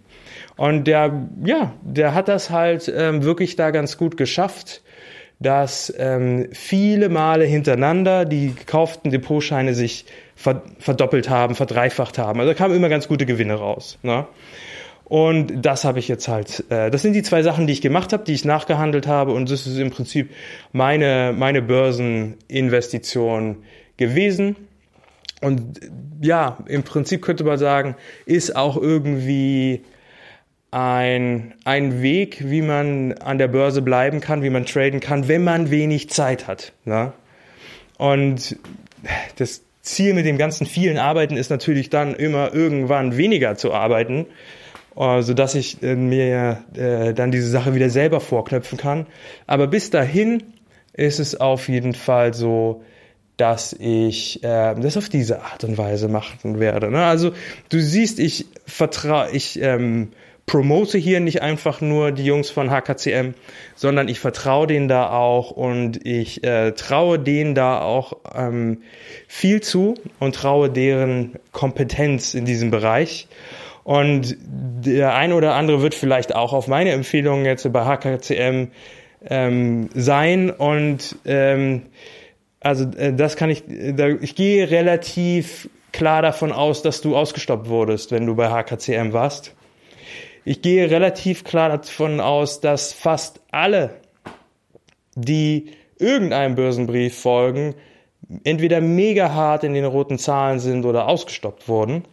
Und 0.56 0.84
der, 0.84 1.28
ja, 1.44 1.72
der 1.82 2.14
hat 2.14 2.28
das 2.28 2.50
halt 2.50 2.92
ähm, 2.94 3.22
wirklich 3.22 3.56
da 3.56 3.70
ganz 3.70 3.96
gut 3.96 4.16
geschafft, 4.16 4.82
dass 5.38 5.92
ähm, 5.98 6.48
viele 6.52 7.08
Male 7.08 7.44
hintereinander 7.44 8.24
die 8.24 8.54
gekauften 8.54 9.10
Depotscheine 9.10 9.74
sich 9.74 10.06
verdoppelt 10.34 11.28
haben, 11.30 11.54
verdreifacht 11.54 12.18
haben. 12.18 12.40
Also 12.40 12.52
da 12.52 12.58
kamen 12.58 12.74
immer 12.74 12.88
ganz 12.88 13.08
gute 13.08 13.26
Gewinne 13.26 13.54
raus. 13.54 13.98
Ne? 14.02 14.26
Und 15.04 15.64
das 15.64 15.84
habe 15.84 15.98
ich 15.98 16.08
jetzt 16.08 16.26
halt, 16.28 16.64
äh, 16.70 16.90
das 16.90 17.02
sind 17.02 17.12
die 17.12 17.22
zwei 17.22 17.42
Sachen, 17.42 17.66
die 17.66 17.72
ich 17.72 17.80
gemacht 17.80 18.12
habe, 18.12 18.24
die 18.24 18.32
ich 18.32 18.44
nachgehandelt 18.44 19.06
habe 19.06 19.32
und 19.32 19.50
das 19.50 19.66
ist 19.66 19.78
im 19.78 19.90
Prinzip 19.90 20.30
meine, 20.72 21.32
meine 21.36 21.62
Börseninvestition 21.62 23.58
gewesen. 23.96 24.56
Und 25.42 25.80
ja, 26.22 26.58
im 26.66 26.82
Prinzip 26.82 27.22
könnte 27.22 27.44
man 27.44 27.58
sagen, 27.58 27.94
ist 28.24 28.56
auch 28.56 28.76
irgendwie 28.76 29.82
ein, 30.76 31.54
ein 31.64 32.02
Weg, 32.02 32.50
wie 32.50 32.60
man 32.60 33.14
an 33.14 33.38
der 33.38 33.48
Börse 33.48 33.80
bleiben 33.80 34.20
kann, 34.20 34.42
wie 34.42 34.50
man 34.50 34.66
traden 34.66 35.00
kann, 35.00 35.26
wenn 35.26 35.42
man 35.42 35.70
wenig 35.70 36.10
Zeit 36.10 36.46
hat. 36.46 36.74
Ne? 36.84 37.14
Und 37.96 38.58
das 39.36 39.62
Ziel 39.80 40.12
mit 40.12 40.26
dem 40.26 40.36
ganzen 40.36 40.66
vielen 40.66 40.98
Arbeiten 40.98 41.38
ist 41.38 41.48
natürlich 41.48 41.88
dann 41.88 42.14
immer 42.14 42.52
irgendwann 42.52 43.16
weniger 43.16 43.56
zu 43.56 43.72
arbeiten, 43.72 44.26
äh, 44.98 45.22
so 45.22 45.32
dass 45.32 45.54
ich 45.54 45.82
äh, 45.82 45.96
mir 45.96 46.62
äh, 46.74 47.14
dann 47.14 47.30
diese 47.30 47.48
Sache 47.48 47.74
wieder 47.74 47.88
selber 47.88 48.20
vorknöpfen 48.20 48.76
kann. 48.76 49.06
Aber 49.46 49.68
bis 49.68 49.88
dahin 49.88 50.42
ist 50.92 51.20
es 51.20 51.40
auf 51.40 51.70
jeden 51.70 51.94
Fall 51.94 52.34
so, 52.34 52.84
dass 53.38 53.72
ich 53.72 54.44
äh, 54.44 54.74
das 54.74 54.98
auf 54.98 55.08
diese 55.08 55.40
Art 55.40 55.64
und 55.64 55.78
Weise 55.78 56.08
machen 56.08 56.60
werde. 56.60 56.90
Ne? 56.90 57.02
Also 57.02 57.32
du 57.70 57.80
siehst, 57.80 58.18
ich 58.18 58.44
vertraue, 58.66 59.30
ich 59.32 59.58
ähm, 59.62 60.10
promote 60.46 60.96
hier 60.96 61.18
nicht 61.18 61.42
einfach 61.42 61.80
nur 61.80 62.12
die 62.12 62.24
Jungs 62.24 62.50
von 62.50 62.70
HKCM, 62.70 63.34
sondern 63.74 64.08
ich 64.08 64.20
vertraue 64.20 64.68
denen 64.68 64.86
da 64.86 65.10
auch 65.10 65.50
und 65.50 66.06
ich 66.06 66.44
äh, 66.44 66.72
traue 66.72 67.18
denen 67.18 67.56
da 67.56 67.80
auch 67.80 68.14
ähm, 68.34 68.82
viel 69.26 69.60
zu 69.60 69.94
und 70.20 70.36
traue 70.36 70.70
deren 70.70 71.34
Kompetenz 71.50 72.34
in 72.34 72.44
diesem 72.44 72.70
Bereich. 72.70 73.26
Und 73.82 74.36
der 74.40 75.14
eine 75.14 75.34
oder 75.34 75.54
andere 75.54 75.82
wird 75.82 75.94
vielleicht 75.94 76.34
auch 76.34 76.52
auf 76.52 76.68
meine 76.68 76.90
Empfehlungen 76.90 77.44
jetzt 77.44 77.70
bei 77.72 77.84
HKCM 77.84 78.68
ähm, 79.28 79.88
sein 79.94 80.50
und 80.50 81.16
ähm, 81.24 81.82
also 82.60 82.84
äh, 82.96 83.12
das 83.12 83.36
kann 83.36 83.50
ich, 83.50 83.64
da, 83.66 84.08
ich 84.08 84.34
gehe 84.36 84.70
relativ 84.70 85.68
klar 85.92 86.22
davon 86.22 86.52
aus, 86.52 86.82
dass 86.82 87.00
du 87.00 87.16
ausgestoppt 87.16 87.68
wurdest, 87.68 88.12
wenn 88.12 88.26
du 88.26 88.36
bei 88.36 88.48
HKCM 88.48 89.12
warst. 89.12 89.55
Ich 90.48 90.62
gehe 90.62 90.88
relativ 90.88 91.42
klar 91.42 91.70
davon 91.70 92.20
aus, 92.20 92.60
dass 92.60 92.92
fast 92.92 93.40
alle, 93.50 93.96
die 95.16 95.72
irgendeinem 95.98 96.54
Börsenbrief 96.54 97.18
folgen, 97.18 97.74
entweder 98.44 98.80
mega 98.80 99.34
hart 99.34 99.64
in 99.64 99.74
den 99.74 99.84
roten 99.84 100.20
Zahlen 100.20 100.60
sind 100.60 100.84
oder 100.84 101.08
ausgestoppt 101.08 101.66
wurden, 101.66 102.04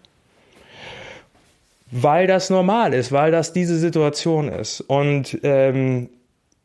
weil 1.92 2.26
das 2.26 2.50
normal 2.50 2.96
ist, 2.96 3.12
weil 3.12 3.32
das 3.32 3.54
diese 3.54 3.78
Situation 3.78 4.50
ist. 4.50 4.82
Und 4.82 5.38
ähm, 5.44 6.10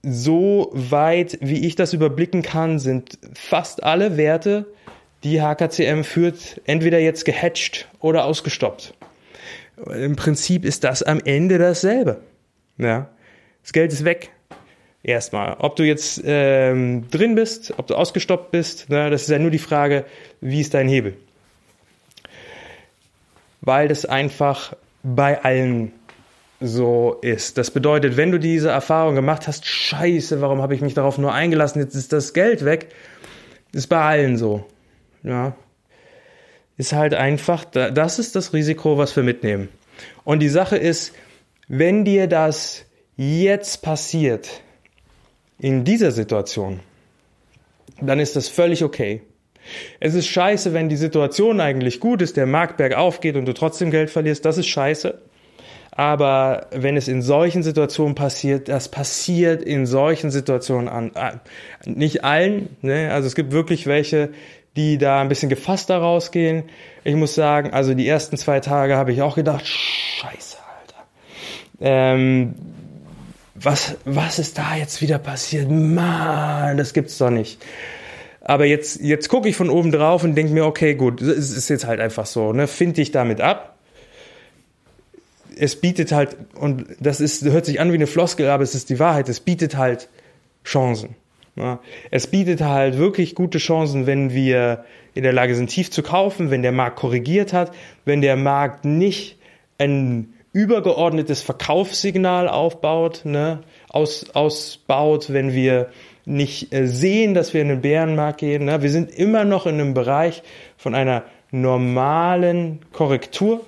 so 0.02 0.70
weit, 0.72 1.36
wie 1.42 1.66
ich 1.66 1.74
das 1.74 1.92
überblicken 1.92 2.40
kann, 2.40 2.78
sind 2.78 3.18
fast 3.34 3.82
alle 3.82 4.16
Werte, 4.16 4.64
die 5.22 5.42
HKCM 5.42 6.02
führt, 6.02 6.62
entweder 6.64 6.98
jetzt 6.98 7.26
gehatcht 7.26 7.88
oder 8.00 8.24
ausgestoppt. 8.24 8.94
Im 9.86 10.16
Prinzip 10.16 10.64
ist 10.64 10.84
das 10.84 11.02
am 11.02 11.20
Ende 11.24 11.58
dasselbe. 11.58 12.20
Ja. 12.76 13.08
Das 13.62 13.72
Geld 13.72 13.92
ist 13.92 14.04
weg. 14.04 14.30
Erstmal. 15.02 15.56
Ob 15.60 15.76
du 15.76 15.84
jetzt 15.84 16.22
ähm, 16.24 17.08
drin 17.10 17.34
bist, 17.34 17.74
ob 17.76 17.86
du 17.86 17.94
ausgestoppt 17.94 18.50
bist, 18.50 18.90
ne, 18.90 19.10
das 19.10 19.22
ist 19.22 19.28
ja 19.28 19.38
nur 19.38 19.50
die 19.50 19.58
Frage, 19.58 20.04
wie 20.40 20.60
ist 20.60 20.74
dein 20.74 20.88
Hebel? 20.88 21.16
Weil 23.60 23.88
das 23.88 24.04
einfach 24.04 24.74
bei 25.02 25.42
allen 25.44 25.92
so 26.60 27.16
ist. 27.22 27.58
Das 27.58 27.70
bedeutet, 27.70 28.16
wenn 28.16 28.32
du 28.32 28.38
diese 28.38 28.70
Erfahrung 28.70 29.14
gemacht 29.14 29.46
hast, 29.46 29.64
scheiße, 29.66 30.40
warum 30.40 30.60
habe 30.60 30.74
ich 30.74 30.80
mich 30.80 30.94
darauf 30.94 31.18
nur 31.18 31.32
eingelassen, 31.32 31.80
jetzt 31.80 31.94
ist 31.94 32.12
das 32.12 32.34
Geld 32.34 32.64
weg, 32.64 32.88
ist 33.72 33.86
bei 33.86 34.00
allen 34.00 34.36
so. 34.36 34.64
Ja, 35.22 35.54
ist 36.78 36.94
halt 36.94 37.12
einfach, 37.12 37.64
das 37.66 38.18
ist 38.18 38.34
das 38.36 38.54
Risiko, 38.54 38.96
was 38.96 39.14
wir 39.14 39.22
mitnehmen. 39.22 39.68
Und 40.24 40.38
die 40.38 40.48
Sache 40.48 40.76
ist, 40.76 41.12
wenn 41.66 42.04
dir 42.04 42.28
das 42.28 42.86
jetzt 43.16 43.82
passiert, 43.82 44.62
in 45.58 45.84
dieser 45.84 46.12
Situation, 46.12 46.80
dann 48.00 48.20
ist 48.20 48.36
das 48.36 48.48
völlig 48.48 48.84
okay. 48.84 49.22
Es 50.00 50.14
ist 50.14 50.28
scheiße, 50.28 50.72
wenn 50.72 50.88
die 50.88 50.96
Situation 50.96 51.60
eigentlich 51.60 52.00
gut 52.00 52.22
ist, 52.22 52.36
der 52.36 52.46
Markt 52.46 52.76
bergauf 52.76 53.20
geht 53.20 53.36
und 53.36 53.44
du 53.44 53.52
trotzdem 53.52 53.90
Geld 53.90 54.08
verlierst. 54.08 54.44
Das 54.44 54.56
ist 54.56 54.68
scheiße. 54.68 55.20
Aber 55.90 56.68
wenn 56.70 56.96
es 56.96 57.08
in 57.08 57.22
solchen 57.22 57.64
Situationen 57.64 58.14
passiert, 58.14 58.68
das 58.68 58.88
passiert 58.88 59.62
in 59.62 59.84
solchen 59.84 60.30
Situationen 60.30 60.88
an, 60.88 61.40
nicht 61.84 62.22
allen, 62.22 62.76
ne? 62.82 63.10
also 63.12 63.26
es 63.26 63.34
gibt 63.34 63.50
wirklich 63.50 63.88
welche, 63.88 64.30
die 64.76 64.98
da 64.98 65.20
ein 65.20 65.28
bisschen 65.28 65.48
gefasster 65.48 65.98
rausgehen. 65.98 66.64
Ich 67.04 67.14
muss 67.14 67.34
sagen, 67.34 67.72
also 67.72 67.94
die 67.94 68.06
ersten 68.06 68.36
zwei 68.36 68.60
Tage 68.60 68.96
habe 68.96 69.12
ich 69.12 69.22
auch 69.22 69.34
gedacht, 69.34 69.66
scheiße, 69.66 70.56
Alter. 70.80 71.06
Ähm, 71.80 72.54
was, 73.54 73.96
was 74.04 74.38
ist 74.38 74.58
da 74.58 74.76
jetzt 74.76 75.00
wieder 75.00 75.18
passiert? 75.18 75.70
Mann, 75.70 76.76
das 76.76 76.92
gibt's 76.92 77.18
doch 77.18 77.30
nicht. 77.30 77.60
Aber 78.40 78.64
jetzt, 78.64 79.00
jetzt 79.00 79.28
gucke 79.28 79.48
ich 79.48 79.56
von 79.56 79.68
oben 79.68 79.92
drauf 79.92 80.24
und 80.24 80.34
denke 80.34 80.52
mir, 80.52 80.64
okay, 80.64 80.94
gut, 80.94 81.20
es 81.20 81.50
ist 81.50 81.68
jetzt 81.68 81.86
halt 81.86 82.00
einfach 82.00 82.24
so, 82.24 82.52
ne? 82.52 82.66
Find 82.66 82.96
dich 82.96 83.10
damit 83.10 83.40
ab. 83.40 83.76
Es 85.56 85.76
bietet 85.76 86.12
halt, 86.12 86.36
und 86.54 86.86
das 87.00 87.20
ist, 87.20 87.44
hört 87.44 87.66
sich 87.66 87.80
an 87.80 87.90
wie 87.90 87.96
eine 87.96 88.06
Floskel, 88.06 88.48
aber 88.48 88.62
es 88.62 88.74
ist 88.74 88.90
die 88.90 88.98
Wahrheit, 88.98 89.28
es 89.28 89.40
bietet 89.40 89.76
halt 89.76 90.08
Chancen. 90.64 91.16
Es 92.10 92.26
bietet 92.26 92.60
halt 92.60 92.98
wirklich 92.98 93.34
gute 93.34 93.58
Chancen, 93.58 94.06
wenn 94.06 94.32
wir 94.32 94.84
in 95.14 95.22
der 95.22 95.32
Lage 95.32 95.54
sind, 95.54 95.68
tief 95.68 95.90
zu 95.90 96.02
kaufen, 96.02 96.50
wenn 96.50 96.62
der 96.62 96.72
Markt 96.72 96.96
korrigiert 96.96 97.52
hat, 97.52 97.72
wenn 98.04 98.20
der 98.20 98.36
Markt 98.36 98.84
nicht 98.84 99.38
ein 99.78 100.34
übergeordnetes 100.52 101.42
Verkaufssignal 101.42 102.48
aufbaut, 102.48 103.22
ne, 103.24 103.60
aus, 103.88 104.30
ausbaut, 104.30 105.32
wenn 105.32 105.52
wir 105.52 105.90
nicht 106.24 106.72
äh, 106.72 106.86
sehen, 106.86 107.34
dass 107.34 107.54
wir 107.54 107.62
in 107.62 107.68
den 107.68 107.80
Bärenmarkt 107.80 108.40
gehen. 108.40 108.66
Ne? 108.66 108.82
Wir 108.82 108.90
sind 108.90 109.10
immer 109.10 109.44
noch 109.44 109.66
in 109.66 109.74
einem 109.74 109.94
Bereich 109.94 110.42
von 110.76 110.94
einer 110.94 111.24
normalen 111.50 112.80
Korrektur. 112.92 113.64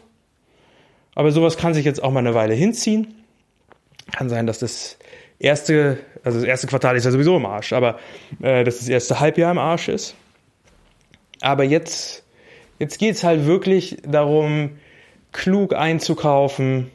Aber 1.14 1.33
sowas 1.33 1.57
kann 1.57 1.74
sich 1.74 1.85
jetzt 1.85 2.03
auch 2.03 2.11
mal 2.11 2.20
eine 2.20 2.35
Weile 2.35 2.55
hinziehen. 2.55 3.14
Kann 4.12 4.29
sein, 4.29 4.46
dass 4.46 4.59
das 4.59 4.98
erste, 5.40 5.98
also 6.22 6.38
das 6.38 6.46
erste 6.46 6.66
Quartal 6.68 6.96
ist 6.96 7.05
ja 7.05 7.11
sowieso 7.11 7.37
im 7.37 7.46
Arsch, 7.46 7.72
aber 7.72 7.98
äh, 8.40 8.62
dass 8.62 8.79
das 8.79 8.88
erste 8.88 9.18
Halbjahr 9.18 9.50
im 9.50 9.59
Arsch 9.59 9.88
ist. 9.88 10.14
Aber 11.40 11.64
jetzt, 11.64 12.22
jetzt 12.79 12.98
geht's 12.98 13.24
halt 13.24 13.46
wirklich 13.46 13.96
darum, 14.07 14.79
klug 15.33 15.74
einzukaufen, 15.74 16.90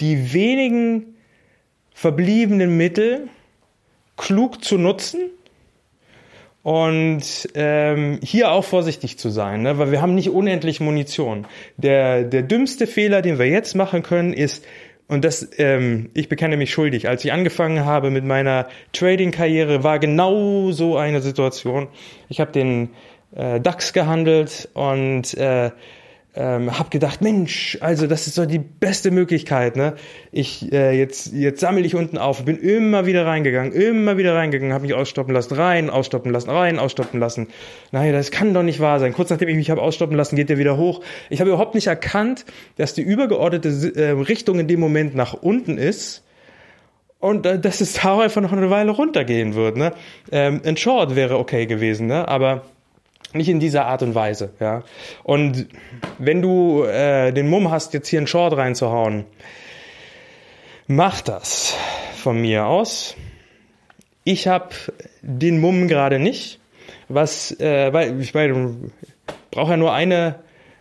die 0.00 0.32
wenigen 0.32 1.16
verbliebenen 1.92 2.76
Mittel 2.76 3.28
klug 4.16 4.64
zu 4.64 4.78
nutzen 4.78 5.30
und 6.62 7.48
ähm, 7.54 8.20
hier 8.22 8.52
auch 8.52 8.64
vorsichtig 8.64 9.18
zu 9.18 9.30
sein, 9.30 9.62
ne? 9.62 9.78
weil 9.78 9.90
wir 9.90 10.02
haben 10.02 10.14
nicht 10.14 10.30
unendlich 10.30 10.80
Munition. 10.80 11.46
Der, 11.78 12.22
der 12.24 12.42
dümmste 12.42 12.86
Fehler, 12.86 13.22
den 13.22 13.38
wir 13.38 13.46
jetzt 13.46 13.74
machen 13.74 14.02
können, 14.02 14.32
ist, 14.32 14.64
und 15.10 15.24
das, 15.24 15.48
ähm, 15.58 16.10
ich 16.14 16.28
bekenne 16.28 16.56
mich 16.56 16.72
schuldig, 16.72 17.08
als 17.08 17.24
ich 17.24 17.32
angefangen 17.32 17.84
habe 17.84 18.10
mit 18.10 18.24
meiner 18.24 18.68
Trading-Karriere, 18.92 19.82
war 19.82 19.98
genau 19.98 20.70
so 20.70 20.96
eine 20.96 21.20
Situation. 21.20 21.88
Ich 22.28 22.38
habe 22.40 22.52
den 22.52 22.90
äh, 23.34 23.60
DAX 23.60 23.92
gehandelt 23.92 24.68
und 24.72 25.34
äh, 25.34 25.72
ähm, 26.34 26.78
habe 26.78 26.90
gedacht, 26.90 27.22
Mensch, 27.22 27.76
also 27.80 28.06
das 28.06 28.26
ist 28.28 28.36
so 28.36 28.46
die 28.46 28.60
beste 28.60 29.10
Möglichkeit. 29.10 29.74
Ne? 29.76 29.94
Ich 30.30 30.72
äh, 30.72 30.96
jetzt 30.96 31.32
jetzt 31.32 31.60
sammle 31.60 31.82
ich 31.82 31.96
unten 31.96 32.18
auf, 32.18 32.44
bin 32.44 32.56
immer 32.58 33.06
wieder 33.06 33.26
reingegangen, 33.26 33.72
immer 33.72 34.16
wieder 34.16 34.34
reingegangen, 34.34 34.72
habe 34.72 34.82
mich 34.82 34.94
ausstoppen 34.94 35.34
lassen, 35.34 35.54
rein, 35.54 35.90
ausstoppen 35.90 36.30
lassen, 36.32 36.50
rein, 36.50 36.78
ausstoppen 36.78 37.18
lassen. 37.18 37.48
Naja, 37.90 38.12
das 38.12 38.30
kann 38.30 38.54
doch 38.54 38.62
nicht 38.62 38.78
wahr 38.78 39.00
sein. 39.00 39.12
Kurz 39.12 39.30
nachdem 39.30 39.48
ich 39.48 39.56
mich 39.56 39.70
habe 39.70 39.82
ausstoppen 39.82 40.16
lassen, 40.16 40.36
geht 40.36 40.50
der 40.50 40.58
wieder 40.58 40.76
hoch. 40.76 41.02
Ich 41.30 41.40
habe 41.40 41.50
überhaupt 41.50 41.74
nicht 41.74 41.88
erkannt, 41.88 42.44
dass 42.76 42.94
die 42.94 43.02
übergeordnete 43.02 43.92
äh, 43.96 44.10
Richtung 44.10 44.60
in 44.60 44.68
dem 44.68 44.78
Moment 44.78 45.16
nach 45.16 45.34
unten 45.34 45.78
ist 45.78 46.22
und 47.18 47.44
äh, 47.44 47.58
dass 47.58 47.80
es 47.80 47.94
da 47.94 48.20
einfach 48.20 48.40
noch 48.40 48.52
eine 48.52 48.70
Weile 48.70 48.92
runtergehen 48.92 49.54
wird. 49.54 49.76
Ne? 49.76 49.92
Ähm, 50.30 50.62
ein 50.64 50.76
Short 50.76 51.16
wäre 51.16 51.38
okay 51.38 51.66
gewesen, 51.66 52.06
ne? 52.06 52.28
aber 52.28 52.62
nicht 53.32 53.48
in 53.48 53.60
dieser 53.60 53.86
Art 53.86 54.02
und 54.02 54.14
Weise, 54.14 54.50
ja. 54.60 54.82
Und 55.22 55.68
wenn 56.18 56.42
du 56.42 56.84
äh, 56.84 57.32
den 57.32 57.48
Mumm 57.48 57.70
hast, 57.70 57.94
jetzt 57.94 58.08
hier 58.08 58.18
einen 58.18 58.26
Short 58.26 58.56
reinzuhauen, 58.56 59.24
mach 60.86 61.20
das 61.20 61.76
von 62.16 62.40
mir 62.40 62.66
aus. 62.66 63.14
Ich 64.24 64.48
habe 64.48 64.70
den 65.22 65.60
Mumm 65.60 65.88
gerade 65.88 66.18
nicht, 66.18 66.60
was, 67.08 67.58
äh, 67.60 67.92
weil 67.92 68.20
ich 68.20 68.34
meine, 68.34 68.74
brauche 69.50 69.72
ja 69.72 69.76
nur 69.76 69.92
eine. 69.92 70.36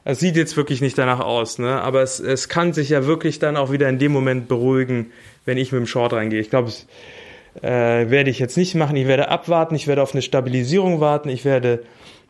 Es 0.06 0.20
sieht 0.20 0.36
jetzt 0.36 0.58
wirklich 0.58 0.82
nicht 0.82 0.98
danach 0.98 1.20
aus, 1.20 1.60
ne? 1.60 1.82
Aber 1.82 2.02
es, 2.02 2.20
es 2.20 2.50
kann 2.50 2.74
sich 2.74 2.90
ja 2.90 3.06
wirklich 3.06 3.38
dann 3.38 3.58
auch 3.58 3.72
wieder 3.72 3.88
in 3.90 4.00
dem 4.00 4.12
Moment 4.12 4.48
beruhigen, 4.48 5.12
wenn 5.46 5.58
ich 5.58 5.72
mit 5.72 5.80
dem 5.80 5.88
Short 5.88 6.14
reingehe. 6.14 6.40
Ich 6.40 6.50
glaube, 6.50 6.72
äh, 7.62 8.10
werde 8.10 8.30
ich 8.30 8.40
jetzt 8.40 8.58
nicht 8.58 8.76
machen. 8.76 8.96
Ich 8.96 9.08
werde 9.08 9.30
abwarten. 9.30 9.76
Ich 9.76 9.88
werde 9.88 10.02
auf 10.02 10.14
eine 10.14 10.22
Stabilisierung 10.22 11.00
warten. 11.00 11.30
Ich 11.30 11.46
werde 11.46 11.84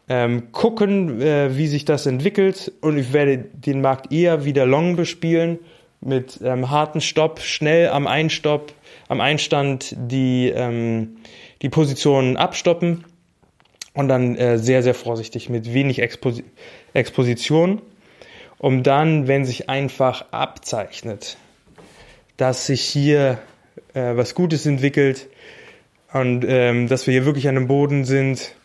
ähm, 0.09 0.51
gucken, 0.51 1.21
äh, 1.21 1.55
wie 1.55 1.67
sich 1.67 1.85
das 1.85 2.07
entwickelt. 2.07 2.73
Und 2.81 2.97
ich 2.97 3.13
werde 3.13 3.37
den 3.37 3.81
Markt 3.81 4.11
eher 4.11 4.43
wieder 4.43 4.65
long 4.65 4.95
bespielen 4.95 5.59
mit 6.01 6.39
ähm, 6.43 6.69
harten 6.69 6.99
Stopp, 6.99 7.41
schnell 7.41 7.89
am 7.89 8.07
Einstopp, 8.07 8.73
am 9.07 9.21
Einstand 9.21 9.95
die, 9.97 10.49
ähm, 10.49 11.17
die 11.61 11.69
Positionen 11.69 12.37
abstoppen. 12.37 13.05
Und 13.93 14.07
dann 14.07 14.35
äh, 14.35 14.57
sehr, 14.57 14.81
sehr 14.81 14.93
vorsichtig 14.93 15.49
mit 15.49 15.73
wenig 15.73 15.99
Expos 15.99 16.41
Exposition, 16.93 17.81
um 18.57 18.81
dann, 18.81 19.27
wenn 19.27 19.45
sich 19.45 19.69
einfach 19.69 20.25
abzeichnet, 20.31 21.37
dass 22.37 22.65
sich 22.65 22.81
hier 22.81 23.39
äh, 23.93 24.15
was 24.15 24.33
Gutes 24.33 24.65
entwickelt 24.65 25.27
und 26.13 26.45
ähm, 26.47 26.87
dass 26.87 27.05
wir 27.05 27.13
hier 27.13 27.25
wirklich 27.25 27.47
an 27.47 27.55
dem 27.55 27.67
Boden 27.67 28.05
sind, 28.05 28.55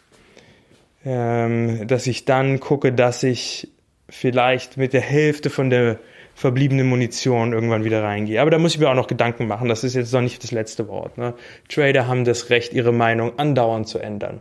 ähm, 1.04 1.86
dass 1.86 2.06
ich 2.06 2.24
dann 2.24 2.60
gucke, 2.60 2.92
dass 2.92 3.22
ich 3.22 3.68
vielleicht 4.08 4.76
mit 4.76 4.92
der 4.92 5.00
Hälfte 5.00 5.50
von 5.50 5.70
der 5.70 5.98
verbliebenen 6.34 6.88
Munition 6.88 7.52
irgendwann 7.52 7.84
wieder 7.84 8.02
reingehe. 8.02 8.40
Aber 8.40 8.50
da 8.50 8.58
muss 8.58 8.74
ich 8.74 8.80
mir 8.80 8.88
auch 8.90 8.94
noch 8.94 9.06
Gedanken 9.06 9.46
machen. 9.46 9.68
Das 9.68 9.84
ist 9.84 9.94
jetzt 9.94 10.12
noch 10.12 10.20
nicht 10.20 10.42
das 10.42 10.50
letzte 10.50 10.88
Wort. 10.88 11.16
Ne? 11.16 11.34
Trader 11.68 12.08
haben 12.08 12.24
das 12.24 12.50
Recht, 12.50 12.72
ihre 12.72 12.92
Meinung 12.92 13.38
andauernd 13.38 13.86
zu 13.86 13.98
ändern. 13.98 14.40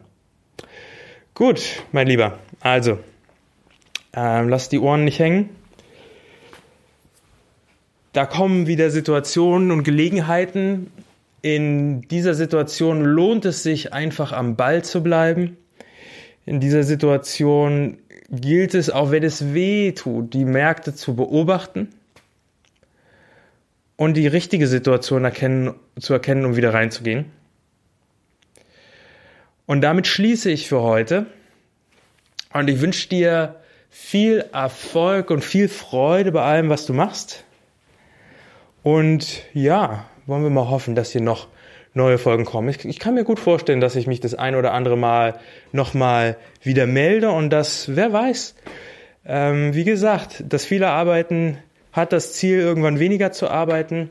Gut, 1.36 1.84
mein 1.92 2.08
Lieber. 2.08 2.40
Also, 2.62 3.00
ähm, 4.16 4.50
lass 4.50 4.70
die 4.70 4.80
Ohren 4.80 5.04
nicht 5.04 5.20
hängen. 5.20 5.50
Da 8.12 8.26
kommen 8.26 8.68
wieder 8.68 8.90
Situationen 8.90 9.72
und 9.72 9.84
Gelegenheiten. 9.84 10.92
In 11.42 12.02
dieser 12.04 12.36
Situation 12.36 13.04
lohnt 13.04 13.46
es 13.46 13.64
sich 13.64 13.94
einfach 13.94 14.32
am 14.32 14.56
Ball 14.56 14.84
zu 14.84 15.04
bleiben 15.04 15.58
in 16.46 16.60
dieser 16.60 16.84
Situation 16.84 17.98
gilt 18.30 18.74
es, 18.74 18.90
auch 18.90 19.12
wenn 19.12 19.24
es 19.24 19.54
weh 19.54 19.92
tut, 19.92 20.34
die 20.34 20.46
Märkte 20.46 20.94
zu 20.94 21.16
beobachten 21.16 21.90
und 23.96 24.16
die 24.16 24.28
richtige 24.28 24.68
Situation 24.68 25.24
erkennen, 25.24 25.76
zu 26.00 26.14
erkennen, 26.14 26.46
um 26.46 26.56
wieder 26.56 26.74
reinzugehen. 26.74 27.26
Und 29.66 29.82
damit 29.82 30.08
schließe 30.08 30.52
ich 30.52 30.68
für 30.68 30.82
heute. 30.82 31.28
Und 32.52 32.70
ich 32.70 32.82
wünsche 32.82 33.08
dir 33.08 33.56
viel 33.90 34.46
Erfolg 34.52 35.32
und 35.32 35.44
viel 35.44 35.70
Freude 35.70 36.32
bei 36.32 36.44
allem, 36.44 36.70
was 36.70 36.86
du 36.86 36.94
machst. 36.94 37.44
Und 38.84 39.44
ja, 39.54 40.06
wollen 40.26 40.44
wir 40.44 40.50
mal 40.50 40.70
hoffen, 40.70 40.96
dass 40.96 41.12
hier 41.12 41.22
noch 41.22 41.48
neue 41.94 42.18
Folgen 42.18 42.46
kommen. 42.46 42.70
Ich, 42.70 42.86
ich 42.86 43.00
kann 43.00 43.14
mir 43.14 43.24
gut 43.24 43.40
vorstellen, 43.40 43.82
dass 43.82 43.96
ich 43.96 44.08
mich 44.08 44.20
das 44.20 44.34
ein 44.34 44.56
oder 44.56 44.74
andere 44.74 44.98
Mal 44.98 45.40
nochmal 45.72 46.38
wieder 46.62 46.88
melde 46.88 47.30
und 47.32 47.50
das, 47.50 47.96
wer 47.96 48.12
weiß. 48.12 48.56
Ähm, 49.26 49.74
wie 49.74 49.84
gesagt, 49.84 50.44
das 50.48 50.66
viele 50.66 50.90
Arbeiten 50.90 51.58
hat 51.92 52.12
das 52.12 52.34
Ziel, 52.34 52.60
irgendwann 52.60 53.00
weniger 53.00 53.32
zu 53.32 53.50
arbeiten 53.50 54.10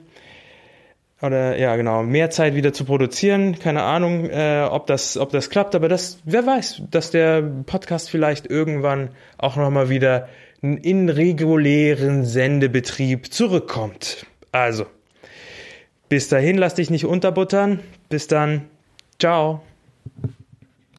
oder 1.21 1.57
ja 1.57 1.77
genau 1.77 2.03
mehr 2.03 2.31
Zeit 2.31 2.55
wieder 2.55 2.73
zu 2.73 2.85
produzieren. 2.85 3.59
Keine 3.59 3.83
Ahnung, 3.83 4.29
äh, 4.31 4.67
ob 4.71 4.87
das 4.87 5.17
ob 5.17 5.31
das 5.31 5.51
klappt, 5.51 5.75
aber 5.75 5.89
das 5.89 6.19
wer 6.25 6.47
weiß, 6.47 6.83
dass 6.91 7.11
der 7.11 7.43
Podcast 7.43 8.11
vielleicht 8.11 8.47
irgendwann 8.47 9.11
auch 9.39 9.57
noch 9.57 9.71
mal 9.71 9.89
wieder 9.89 10.29
in 10.61 11.09
regulären 11.09 12.25
Sendebetrieb 12.25 13.33
zurückkommt. 13.33 14.27
Also 14.53 14.87
bis 16.13 16.29
dahin, 16.29 16.59
lass 16.59 16.75
dich 16.75 16.91
nicht 16.91 17.07
unterbuttern. 17.07 17.81
Bis 18.11 18.27
dann. 18.27 18.67
Ciao. 19.19 19.63